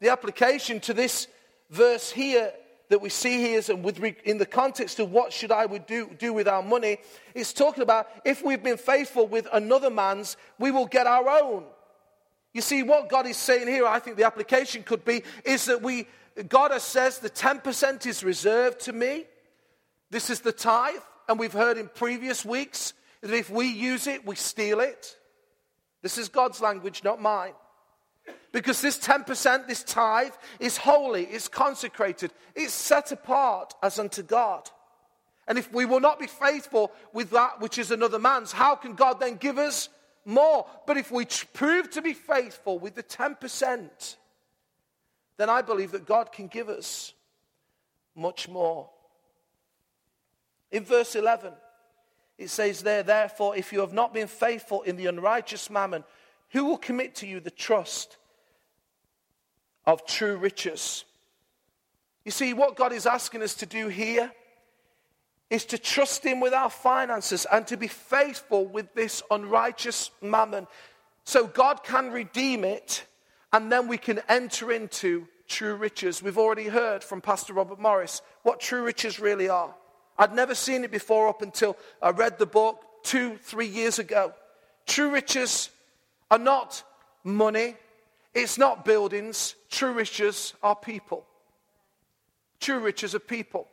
The 0.00 0.10
application 0.10 0.80
to 0.80 0.94
this 0.94 1.28
verse 1.70 2.10
here 2.10 2.52
that 2.92 3.00
we 3.00 3.08
see 3.08 3.38
here 3.38 3.58
is, 3.58 3.70
and 3.70 3.82
with, 3.82 4.04
in 4.24 4.36
the 4.36 4.44
context 4.44 4.98
of 4.98 5.10
what 5.10 5.32
should 5.32 5.50
I 5.50 5.64
would 5.64 5.86
do, 5.86 6.10
do 6.18 6.34
with 6.34 6.46
our 6.46 6.62
money, 6.62 6.98
it's 7.34 7.54
talking 7.54 7.82
about 7.82 8.06
if 8.22 8.44
we've 8.44 8.62
been 8.62 8.76
faithful 8.76 9.26
with 9.26 9.48
another 9.50 9.88
man's, 9.88 10.36
we 10.58 10.70
will 10.70 10.84
get 10.84 11.06
our 11.06 11.26
own. 11.26 11.64
You 12.52 12.60
see, 12.60 12.82
what 12.82 13.08
God 13.08 13.26
is 13.26 13.38
saying 13.38 13.66
here, 13.66 13.86
I 13.86 13.98
think 13.98 14.18
the 14.18 14.26
application 14.26 14.82
could 14.82 15.06
be, 15.06 15.22
is 15.46 15.64
that 15.64 15.80
we, 15.80 16.06
God 16.50 16.78
says 16.82 17.18
the 17.18 17.30
10% 17.30 18.04
is 18.04 18.22
reserved 18.22 18.80
to 18.80 18.92
me. 18.92 19.24
This 20.10 20.28
is 20.28 20.40
the 20.40 20.52
tithe. 20.52 21.00
And 21.30 21.38
we've 21.38 21.50
heard 21.50 21.78
in 21.78 21.88
previous 21.88 22.44
weeks 22.44 22.92
that 23.22 23.32
if 23.32 23.48
we 23.48 23.68
use 23.68 24.06
it, 24.06 24.26
we 24.26 24.36
steal 24.36 24.80
it. 24.80 25.16
This 26.02 26.18
is 26.18 26.28
God's 26.28 26.60
language, 26.60 27.02
not 27.04 27.22
mine. 27.22 27.54
Because 28.52 28.80
this 28.82 28.98
10%, 28.98 29.66
this 29.66 29.82
tithe, 29.82 30.34
is 30.60 30.76
holy, 30.76 31.24
it's 31.24 31.48
consecrated, 31.48 32.32
it's 32.54 32.74
set 32.74 33.10
apart 33.10 33.74
as 33.82 33.98
unto 33.98 34.22
God. 34.22 34.70
And 35.48 35.58
if 35.58 35.72
we 35.72 35.86
will 35.86 36.00
not 36.00 36.20
be 36.20 36.26
faithful 36.26 36.92
with 37.12 37.30
that 37.30 37.60
which 37.60 37.78
is 37.78 37.90
another 37.90 38.18
man's, 38.18 38.52
how 38.52 38.76
can 38.76 38.94
God 38.94 39.20
then 39.20 39.36
give 39.36 39.58
us 39.58 39.88
more? 40.24 40.66
But 40.86 40.98
if 40.98 41.10
we 41.10 41.26
prove 41.52 41.90
to 41.90 42.02
be 42.02 42.12
faithful 42.12 42.78
with 42.78 42.94
the 42.94 43.02
10%, 43.02 44.16
then 45.38 45.50
I 45.50 45.62
believe 45.62 45.92
that 45.92 46.06
God 46.06 46.30
can 46.30 46.46
give 46.46 46.68
us 46.68 47.14
much 48.14 48.48
more. 48.48 48.88
In 50.70 50.84
verse 50.84 51.16
11, 51.16 51.52
it 52.38 52.50
says 52.50 52.82
there, 52.82 53.02
therefore, 53.02 53.56
if 53.56 53.72
you 53.72 53.80
have 53.80 53.92
not 53.92 54.14
been 54.14 54.28
faithful 54.28 54.82
in 54.82 54.96
the 54.96 55.06
unrighteous 55.06 55.70
mammon, 55.70 56.04
who 56.52 56.66
will 56.66 56.78
commit 56.78 57.16
to 57.16 57.26
you 57.26 57.40
the 57.40 57.50
trust 57.50 58.16
of 59.86 60.06
true 60.06 60.36
riches? 60.36 61.04
You 62.24 62.30
see, 62.30 62.54
what 62.54 62.76
God 62.76 62.92
is 62.92 63.06
asking 63.06 63.42
us 63.42 63.54
to 63.54 63.66
do 63.66 63.88
here 63.88 64.30
is 65.50 65.64
to 65.66 65.78
trust 65.78 66.24
Him 66.24 66.40
with 66.40 66.52
our 66.52 66.70
finances 66.70 67.46
and 67.50 67.66
to 67.66 67.76
be 67.76 67.88
faithful 67.88 68.66
with 68.66 68.94
this 68.94 69.22
unrighteous 69.30 70.10
mammon. 70.20 70.66
So 71.24 71.46
God 71.46 71.84
can 71.84 72.10
redeem 72.10 72.64
it 72.64 73.04
and 73.52 73.70
then 73.70 73.88
we 73.88 73.98
can 73.98 74.20
enter 74.28 74.72
into 74.72 75.26
true 75.48 75.74
riches. 75.74 76.22
We've 76.22 76.38
already 76.38 76.68
heard 76.68 77.04
from 77.04 77.20
Pastor 77.20 77.52
Robert 77.52 77.80
Morris 77.80 78.22
what 78.42 78.60
true 78.60 78.82
riches 78.82 79.20
really 79.20 79.48
are. 79.48 79.74
I'd 80.18 80.34
never 80.34 80.54
seen 80.54 80.84
it 80.84 80.90
before 80.90 81.28
up 81.28 81.42
until 81.42 81.76
I 82.00 82.10
read 82.10 82.38
the 82.38 82.46
book 82.46 82.82
two, 83.02 83.36
three 83.38 83.66
years 83.66 83.98
ago. 83.98 84.32
True 84.86 85.10
riches 85.10 85.70
are 86.32 86.38
not 86.38 86.82
money, 87.24 87.76
it's 88.32 88.56
not 88.56 88.86
buildings. 88.86 89.54
True 89.70 89.92
riches 89.92 90.54
are 90.62 90.74
people. 90.74 91.26
True 92.58 92.78
riches 92.78 93.14
are 93.14 93.18
people. 93.18 93.68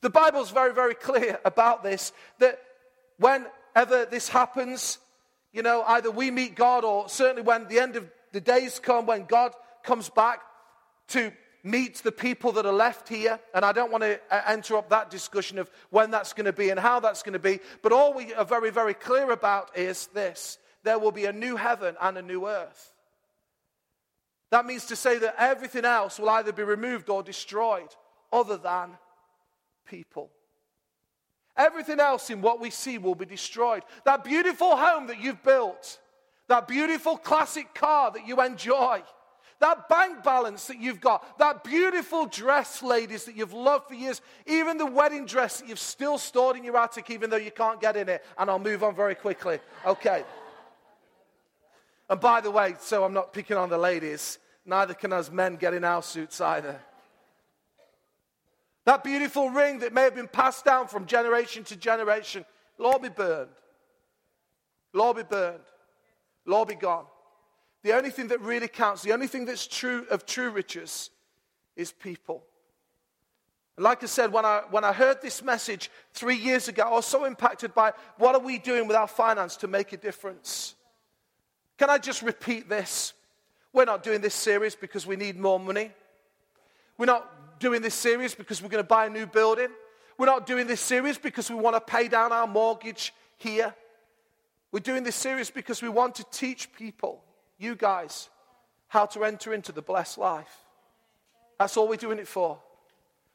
The 0.00 0.08
Bible's 0.08 0.50
very, 0.50 0.72
very 0.72 0.94
clear 0.94 1.38
about 1.44 1.82
this 1.82 2.14
that 2.38 2.58
whenever 3.18 4.06
this 4.06 4.30
happens, 4.30 4.98
you 5.52 5.60
know, 5.60 5.84
either 5.86 6.10
we 6.10 6.30
meet 6.30 6.54
God 6.54 6.84
or 6.84 7.10
certainly 7.10 7.42
when 7.42 7.68
the 7.68 7.78
end 7.80 7.96
of 7.96 8.10
the 8.32 8.40
days 8.40 8.78
come, 8.78 9.04
when 9.04 9.26
God 9.26 9.52
comes 9.82 10.08
back 10.08 10.40
to 11.08 11.32
meet 11.62 11.96
the 11.96 12.12
people 12.12 12.52
that 12.52 12.64
are 12.64 12.72
left 12.72 13.10
here. 13.10 13.38
And 13.54 13.62
I 13.62 13.72
don't 13.72 13.92
want 13.92 14.04
to 14.04 14.18
uh, 14.30 14.54
interrupt 14.54 14.88
that 14.88 15.10
discussion 15.10 15.58
of 15.58 15.70
when 15.90 16.10
that's 16.10 16.32
going 16.32 16.46
to 16.46 16.52
be 16.54 16.70
and 16.70 16.80
how 16.80 17.00
that's 17.00 17.22
going 17.22 17.34
to 17.34 17.38
be. 17.38 17.60
But 17.82 17.92
all 17.92 18.14
we 18.14 18.32
are 18.32 18.44
very, 18.46 18.70
very 18.70 18.94
clear 18.94 19.30
about 19.30 19.76
is 19.76 20.06
this 20.08 20.56
there 20.84 20.98
will 20.98 21.12
be 21.12 21.24
a 21.24 21.32
new 21.32 21.56
heaven 21.56 21.96
and 22.00 22.16
a 22.16 22.22
new 22.22 22.46
earth. 22.46 22.92
That 24.50 24.66
means 24.66 24.86
to 24.86 24.96
say 24.96 25.18
that 25.18 25.34
everything 25.36 25.84
else 25.84 26.18
will 26.18 26.28
either 26.28 26.52
be 26.52 26.62
removed 26.62 27.08
or 27.08 27.22
destroyed, 27.22 27.88
other 28.32 28.56
than 28.56 28.90
people. 29.88 30.30
Everything 31.56 32.00
else 32.00 32.30
in 32.30 32.40
what 32.40 32.60
we 32.60 32.70
see 32.70 32.98
will 32.98 33.14
be 33.14 33.24
destroyed. 33.24 33.82
That 34.04 34.22
beautiful 34.24 34.76
home 34.76 35.06
that 35.08 35.20
you've 35.20 35.42
built, 35.42 35.98
that 36.48 36.68
beautiful 36.68 37.16
classic 37.16 37.74
car 37.74 38.10
that 38.12 38.26
you 38.26 38.40
enjoy, 38.40 39.02
that 39.60 39.88
bank 39.88 40.22
balance 40.22 40.66
that 40.66 40.80
you've 40.80 41.00
got, 41.00 41.38
that 41.38 41.64
beautiful 41.64 42.26
dress, 42.26 42.82
ladies, 42.82 43.24
that 43.24 43.36
you've 43.36 43.52
loved 43.52 43.88
for 43.88 43.94
years, 43.94 44.20
even 44.46 44.78
the 44.78 44.86
wedding 44.86 45.26
dress 45.26 45.60
that 45.60 45.68
you've 45.68 45.78
still 45.78 46.18
stored 46.18 46.56
in 46.56 46.64
your 46.64 46.76
attic, 46.76 47.08
even 47.10 47.30
though 47.30 47.36
you 47.36 47.52
can't 47.52 47.80
get 47.80 47.96
in 47.96 48.08
it. 48.08 48.24
And 48.36 48.50
I'll 48.50 48.58
move 48.58 48.82
on 48.82 48.94
very 48.94 49.14
quickly. 49.14 49.60
Okay. 49.86 50.24
And 52.08 52.20
by 52.20 52.40
the 52.40 52.50
way, 52.50 52.74
so 52.80 53.04
I'm 53.04 53.12
not 53.12 53.32
picking 53.32 53.56
on 53.56 53.70
the 53.70 53.78
ladies, 53.78 54.38
neither 54.64 54.94
can 54.94 55.12
us 55.12 55.30
men 55.30 55.56
get 55.56 55.74
in 55.74 55.84
our 55.84 56.02
suits 56.02 56.40
either. 56.40 56.80
That 58.84 59.02
beautiful 59.02 59.50
ring 59.50 59.78
that 59.78 59.94
may 59.94 60.02
have 60.02 60.14
been 60.14 60.28
passed 60.28 60.64
down 60.64 60.88
from 60.88 61.06
generation 61.06 61.64
to 61.64 61.76
generation, 61.76 62.44
Lord 62.78 63.02
be 63.02 63.08
burned. 63.08 63.50
Lord 64.92 65.16
be 65.16 65.22
burned. 65.22 65.60
Lord 66.44 66.68
be 66.68 66.74
gone. 66.74 67.06
The 67.82 67.92
only 67.94 68.10
thing 68.10 68.28
that 68.28 68.40
really 68.40 68.68
counts, 68.68 69.02
the 69.02 69.12
only 69.12 69.26
thing 69.26 69.46
that's 69.46 69.66
true 69.66 70.06
of 70.10 70.26
true 70.26 70.50
riches 70.50 71.10
is 71.76 71.92
people. 71.92 72.44
And 73.76 73.84
like 73.84 74.02
I 74.02 74.06
said, 74.06 74.32
when 74.32 74.44
I, 74.44 74.62
when 74.70 74.84
I 74.84 74.92
heard 74.92 75.20
this 75.20 75.42
message 75.42 75.90
three 76.12 76.36
years 76.36 76.68
ago, 76.68 76.82
I 76.82 76.92
was 76.92 77.06
so 77.06 77.24
impacted 77.24 77.74
by 77.74 77.92
what 78.18 78.34
are 78.34 78.40
we 78.40 78.58
doing 78.58 78.86
with 78.86 78.96
our 78.96 79.08
finance 79.08 79.56
to 79.58 79.66
make 79.66 79.92
a 79.92 79.96
difference? 79.96 80.76
Can 81.78 81.90
I 81.90 81.98
just 81.98 82.22
repeat 82.22 82.68
this? 82.68 83.12
We're 83.72 83.84
not 83.84 84.02
doing 84.02 84.20
this 84.20 84.34
series 84.34 84.74
because 84.74 85.06
we 85.06 85.16
need 85.16 85.38
more 85.38 85.58
money. 85.58 85.90
We're 86.96 87.06
not 87.06 87.58
doing 87.58 87.82
this 87.82 87.94
series 87.94 88.34
because 88.34 88.62
we're 88.62 88.68
going 88.68 88.82
to 88.82 88.88
buy 88.88 89.06
a 89.06 89.10
new 89.10 89.26
building. 89.26 89.68
We're 90.16 90.26
not 90.26 90.46
doing 90.46 90.66
this 90.66 90.80
series 90.80 91.18
because 91.18 91.50
we 91.50 91.56
want 91.56 91.74
to 91.74 91.80
pay 91.80 92.06
down 92.06 92.32
our 92.32 92.46
mortgage 92.46 93.12
here. 93.36 93.74
We're 94.70 94.80
doing 94.80 95.02
this 95.02 95.16
series 95.16 95.50
because 95.50 95.82
we 95.82 95.88
want 95.88 96.16
to 96.16 96.24
teach 96.30 96.72
people, 96.72 97.22
you 97.58 97.74
guys, 97.74 98.28
how 98.88 99.06
to 99.06 99.24
enter 99.24 99.52
into 99.52 99.72
the 99.72 99.82
blessed 99.82 100.18
life. 100.18 100.64
That's 101.58 101.76
all 101.76 101.88
we're 101.88 101.96
doing 101.96 102.18
it 102.18 102.28
for. 102.28 102.58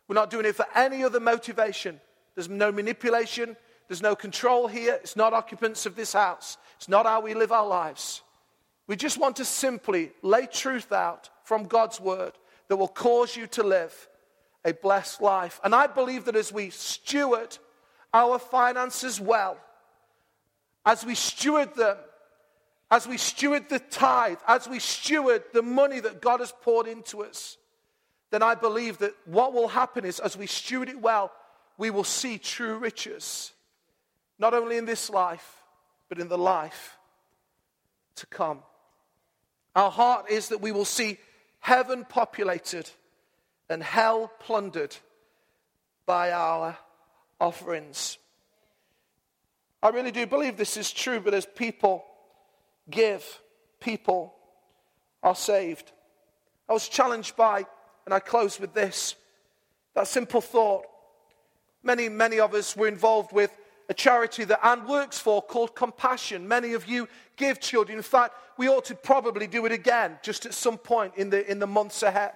We're 0.08 0.16
not 0.16 0.30
doing 0.30 0.46
it 0.46 0.56
for 0.56 0.66
any 0.74 1.04
other 1.04 1.20
motivation. 1.20 2.00
There's 2.36 2.50
no 2.50 2.72
manipulation. 2.72 3.58
There's 3.88 4.02
no 4.02 4.16
control 4.16 4.68
here. 4.68 4.98
It's 5.02 5.16
not 5.16 5.34
occupants 5.34 5.86
of 5.86 5.96
this 5.96 6.14
house. 6.14 6.58
It's 6.78 6.88
not 6.88 7.06
how 7.06 7.22
we 7.22 7.34
live 7.34 7.52
our 7.52 7.68
lives. 7.68 8.22
We 8.90 8.96
just 8.96 9.20
want 9.20 9.36
to 9.36 9.46
simply 9.46 10.12
lay 10.24 10.48
truth 10.48 10.92
out 10.92 11.30
from 11.44 11.66
God's 11.66 12.02
word 12.02 12.32
that 12.70 12.78
will 12.78 12.88
cause 12.88 13.36
you 13.36 13.46
to 13.46 13.62
live 13.62 14.10
a 14.66 14.74
blessed 14.74 15.22
life. 15.22 15.62
And 15.64 15.76
I 15.76 15.86
believe 15.86 16.26
that 16.26 16.36
as 16.36 16.52
we 16.52 16.72
steward 16.72 17.56
our 18.16 18.40
finances 18.40 19.22
well, 19.22 19.60
as 20.88 21.06
we 21.06 21.14
steward 21.14 21.76
them, 21.76 21.98
as 22.90 23.08
we 23.08 23.18
steward 23.18 23.70
the 23.70 23.78
tithe, 23.78 24.40
as 24.48 24.68
we 24.68 24.80
steward 24.80 25.44
the 25.54 25.62
money 25.62 26.00
that 26.00 26.20
God 26.20 26.40
has 26.40 26.52
poured 26.64 26.88
into 26.88 27.22
us, 27.24 27.58
then 28.32 28.42
I 28.42 28.56
believe 28.56 28.98
that 28.98 29.14
what 29.26 29.54
will 29.54 29.68
happen 29.68 30.04
is 30.04 30.20
as 30.20 30.36
we 30.36 30.48
steward 30.48 30.90
it 30.90 31.00
well, 31.00 31.32
we 31.78 31.92
will 31.92 32.04
see 32.04 32.40
true 32.40 32.80
riches, 32.80 33.54
not 34.40 34.56
only 34.56 34.78
in 34.78 34.86
this 34.86 35.12
life, 35.12 35.62
but 36.10 36.18
in 36.18 36.28
the 36.28 36.40
life 36.40 36.98
to 38.16 38.26
come. 38.26 38.64
Our 39.76 39.92
heart 39.92 40.30
is 40.30 40.50
that 40.50 40.62
we 40.62 40.72
will 40.72 40.86
see 40.86 41.18
heaven 41.60 42.06
populated 42.08 42.90
and 43.70 43.84
hell 43.84 44.32
plundered 44.40 44.96
by 46.06 46.32
our 46.32 46.78
offerings. 47.40 48.18
I 49.82 49.90
really 49.90 50.12
do 50.12 50.26
believe 50.26 50.58
this 50.58 50.76
is 50.76 50.92
true, 50.92 51.20
but 51.20 51.34
as 51.34 51.46
people 51.46 52.04
give, 52.90 53.24
people 53.80 54.34
are 55.24 55.36
saved. 55.36 55.92
I 56.68 56.74
was 56.74 56.90
challenged 56.90 57.36
by, 57.36 57.66
and 58.06 58.14
I 58.14 58.20
close 58.20 58.60
with 58.60 58.74
this 58.74 59.16
that 59.96 60.08
simple 60.08 60.42
thought. 60.42 60.86
Many, 61.84 62.10
many 62.10 62.40
of 62.40 62.54
us 62.54 62.76
were 62.76 62.88
involved 62.88 63.32
with 63.32 63.52
a 63.90 63.94
charity 63.94 64.44
that 64.46 64.66
Anne 64.66 64.88
works 64.88 65.18
for 65.18 65.42
called 65.42 65.76
Compassion. 65.76 66.48
Many 66.48 66.74
of 66.74 66.88
you 66.88 67.10
give 67.36 67.60
children. 67.60 67.98
In 67.98 68.04
fact, 68.04 68.36
we 68.58 68.70
ought 68.70 68.86
to 68.86 68.96
probably 68.96 69.48
do 69.48 69.66
it 69.66 69.72
again 69.72 70.20
just 70.22 70.46
at 70.46 70.54
some 70.54 70.78
point 70.78 71.14
in 71.16 71.32
the, 71.32 71.50
in 71.50 71.58
the 71.60 71.68
months 71.68 72.04
ahead. 72.04 72.36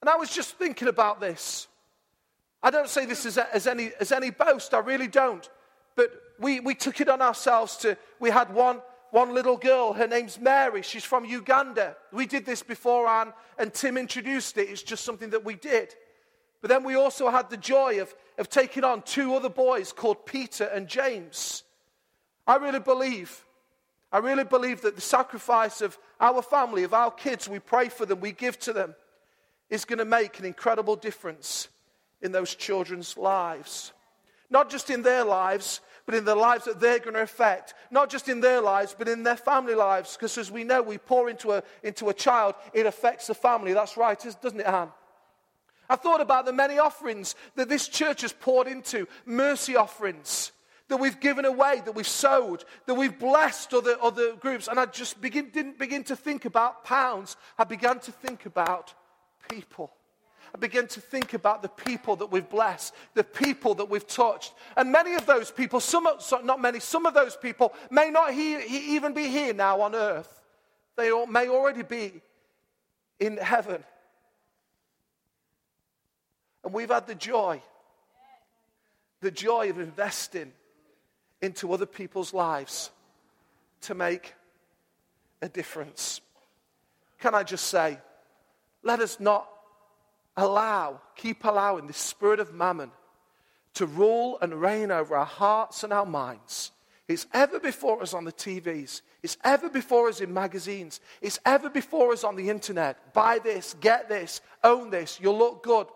And 0.00 0.10
I 0.10 0.16
was 0.16 0.30
just 0.30 0.54
thinking 0.56 0.88
about 0.88 1.20
this. 1.20 1.68
I 2.62 2.70
don't 2.70 2.88
say 2.88 3.06
this 3.06 3.24
as, 3.24 3.38
as, 3.38 3.66
any, 3.68 3.92
as 4.00 4.10
any 4.10 4.30
boast, 4.30 4.74
I 4.74 4.80
really 4.80 5.08
don't. 5.08 5.48
But 5.94 6.10
we, 6.40 6.58
we 6.58 6.74
took 6.74 7.00
it 7.00 7.08
on 7.08 7.22
ourselves 7.22 7.76
to, 7.78 7.96
we 8.18 8.30
had 8.30 8.52
one, 8.52 8.80
one 9.12 9.32
little 9.32 9.56
girl, 9.56 9.92
her 9.92 10.08
name's 10.08 10.40
Mary, 10.40 10.82
she's 10.82 11.04
from 11.04 11.24
Uganda. 11.24 11.96
We 12.12 12.26
did 12.26 12.44
this 12.44 12.62
before 12.62 13.06
Anne 13.06 13.32
and 13.58 13.72
Tim 13.72 13.96
introduced 13.96 14.58
it, 14.58 14.68
it's 14.68 14.82
just 14.82 15.04
something 15.04 15.30
that 15.30 15.44
we 15.44 15.54
did. 15.54 15.94
But 16.60 16.70
then 16.70 16.84
we 16.84 16.94
also 16.94 17.28
had 17.30 17.50
the 17.50 17.56
joy 17.56 18.00
of, 18.00 18.14
of 18.38 18.48
taking 18.48 18.84
on 18.84 19.02
two 19.02 19.34
other 19.34 19.48
boys 19.48 19.92
called 19.92 20.26
Peter 20.26 20.64
and 20.64 20.88
James. 20.88 21.62
I 22.46 22.56
really 22.56 22.80
believe, 22.80 23.44
I 24.12 24.18
really 24.18 24.44
believe 24.44 24.82
that 24.82 24.94
the 24.94 25.00
sacrifice 25.02 25.80
of 25.80 25.98
our 26.20 26.42
family, 26.42 26.84
of 26.84 26.94
our 26.94 27.10
kids, 27.10 27.48
we 27.48 27.58
pray 27.58 27.88
for 27.88 28.06
them, 28.06 28.20
we 28.20 28.32
give 28.32 28.58
to 28.60 28.72
them, 28.72 28.94
is 29.68 29.84
going 29.84 29.98
to 29.98 30.04
make 30.04 30.38
an 30.38 30.44
incredible 30.44 30.96
difference 30.96 31.68
in 32.22 32.32
those 32.32 32.54
children's 32.54 33.16
lives. 33.16 33.92
Not 34.48 34.70
just 34.70 34.90
in 34.90 35.02
their 35.02 35.24
lives, 35.24 35.80
but 36.06 36.14
in 36.14 36.24
the 36.24 36.36
lives 36.36 36.66
that 36.66 36.80
they're 36.80 37.00
going 37.00 37.14
to 37.14 37.22
affect. 37.22 37.74
Not 37.90 38.10
just 38.10 38.28
in 38.28 38.40
their 38.40 38.60
lives, 38.60 38.94
but 38.96 39.08
in 39.08 39.24
their 39.24 39.36
family 39.36 39.74
lives. 39.74 40.16
Because 40.16 40.38
as 40.38 40.52
we 40.52 40.62
know, 40.62 40.82
we 40.82 40.98
pour 40.98 41.28
into 41.28 41.50
a, 41.50 41.64
into 41.82 42.08
a 42.08 42.14
child, 42.14 42.54
it 42.72 42.86
affects 42.86 43.26
the 43.26 43.34
family. 43.34 43.72
That's 43.72 43.96
right, 43.96 44.18
doesn't 44.18 44.60
it, 44.60 44.66
Anne? 44.66 44.90
I 45.88 45.96
thought 45.96 46.20
about 46.20 46.46
the 46.46 46.52
many 46.52 46.78
offerings 46.78 47.34
that 47.54 47.68
this 47.68 47.88
church 47.88 48.22
has 48.22 48.32
poured 48.32 48.66
into 48.66 49.06
mercy 49.24 49.76
offerings 49.76 50.52
that 50.88 50.98
we've 50.98 51.18
given 51.20 51.44
away, 51.44 51.82
that 51.84 51.94
we've 51.94 52.06
sowed, 52.06 52.64
that 52.86 52.94
we've 52.94 53.18
blessed 53.18 53.74
other, 53.74 53.96
other 54.00 54.36
groups. 54.36 54.68
And 54.68 54.78
I 54.78 54.86
just 54.86 55.20
begin, 55.20 55.50
didn't 55.50 55.78
begin 55.78 56.04
to 56.04 56.16
think 56.16 56.44
about 56.44 56.84
pounds. 56.84 57.36
I 57.58 57.64
began 57.64 57.98
to 58.00 58.12
think 58.12 58.46
about 58.46 58.94
people. 59.50 59.92
I 60.54 60.58
began 60.58 60.86
to 60.88 61.00
think 61.00 61.34
about 61.34 61.62
the 61.62 61.68
people 61.68 62.16
that 62.16 62.30
we've 62.30 62.48
blessed, 62.48 62.94
the 63.14 63.24
people 63.24 63.74
that 63.74 63.90
we've 63.90 64.06
touched. 64.06 64.54
And 64.76 64.92
many 64.92 65.14
of 65.14 65.26
those 65.26 65.50
people, 65.50 65.80
some, 65.80 66.06
not 66.44 66.60
many, 66.60 66.78
some 66.80 67.04
of 67.04 67.14
those 67.14 67.36
people 67.36 67.74
may 67.90 68.10
not 68.10 68.32
he, 68.32 68.60
he 68.60 68.94
even 68.94 69.12
be 69.12 69.26
here 69.26 69.52
now 69.52 69.80
on 69.80 69.94
earth. 69.94 70.40
They 70.96 71.10
may 71.28 71.48
already 71.48 71.82
be 71.82 72.22
in 73.18 73.36
heaven. 73.36 73.82
And 76.66 76.74
we've 76.74 76.90
had 76.90 77.06
the 77.06 77.14
joy, 77.14 77.62
the 79.20 79.30
joy 79.30 79.70
of 79.70 79.78
investing 79.78 80.50
into 81.40 81.72
other 81.72 81.86
people's 81.86 82.34
lives 82.34 82.90
to 83.82 83.94
make 83.94 84.34
a 85.40 85.48
difference. 85.48 86.20
Can 87.20 87.36
I 87.36 87.44
just 87.44 87.68
say, 87.68 87.98
let 88.82 88.98
us 88.98 89.20
not 89.20 89.48
allow, 90.36 91.00
keep 91.14 91.44
allowing 91.44 91.86
the 91.86 91.92
spirit 91.92 92.40
of 92.40 92.52
mammon 92.52 92.90
to 93.74 93.86
rule 93.86 94.36
and 94.42 94.60
reign 94.60 94.90
over 94.90 95.14
our 95.14 95.24
hearts 95.24 95.84
and 95.84 95.92
our 95.92 96.04
minds. 96.04 96.72
It's 97.06 97.28
ever 97.32 97.60
before 97.60 98.02
us 98.02 98.12
on 98.12 98.24
the 98.24 98.32
TVs. 98.32 99.02
It's 99.22 99.36
ever 99.44 99.68
before 99.68 100.08
us 100.08 100.20
in 100.20 100.34
magazines. 100.34 101.00
It's 101.22 101.38
ever 101.44 101.70
before 101.70 102.12
us 102.12 102.24
on 102.24 102.34
the 102.34 102.50
internet. 102.50 103.14
Buy 103.14 103.38
this, 103.38 103.76
get 103.80 104.08
this, 104.08 104.40
own 104.64 104.90
this, 104.90 105.20
you'll 105.22 105.38
look 105.38 105.62
good. 105.62 105.86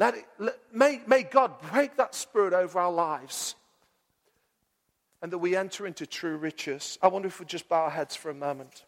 It, 0.00 0.24
may, 0.72 1.00
may 1.06 1.22
God 1.22 1.60
break 1.70 1.96
that 1.96 2.14
spirit 2.14 2.54
over 2.54 2.78
our 2.78 2.92
lives 2.92 3.54
and 5.22 5.30
that 5.30 5.38
we 5.38 5.54
enter 5.54 5.86
into 5.86 6.06
true 6.06 6.36
riches. 6.36 6.98
I 7.02 7.08
wonder 7.08 7.28
if 7.28 7.38
we 7.38 7.46
just 7.46 7.68
bow 7.68 7.84
our 7.84 7.90
heads 7.90 8.16
for 8.16 8.30
a 8.30 8.34
moment. 8.34 8.84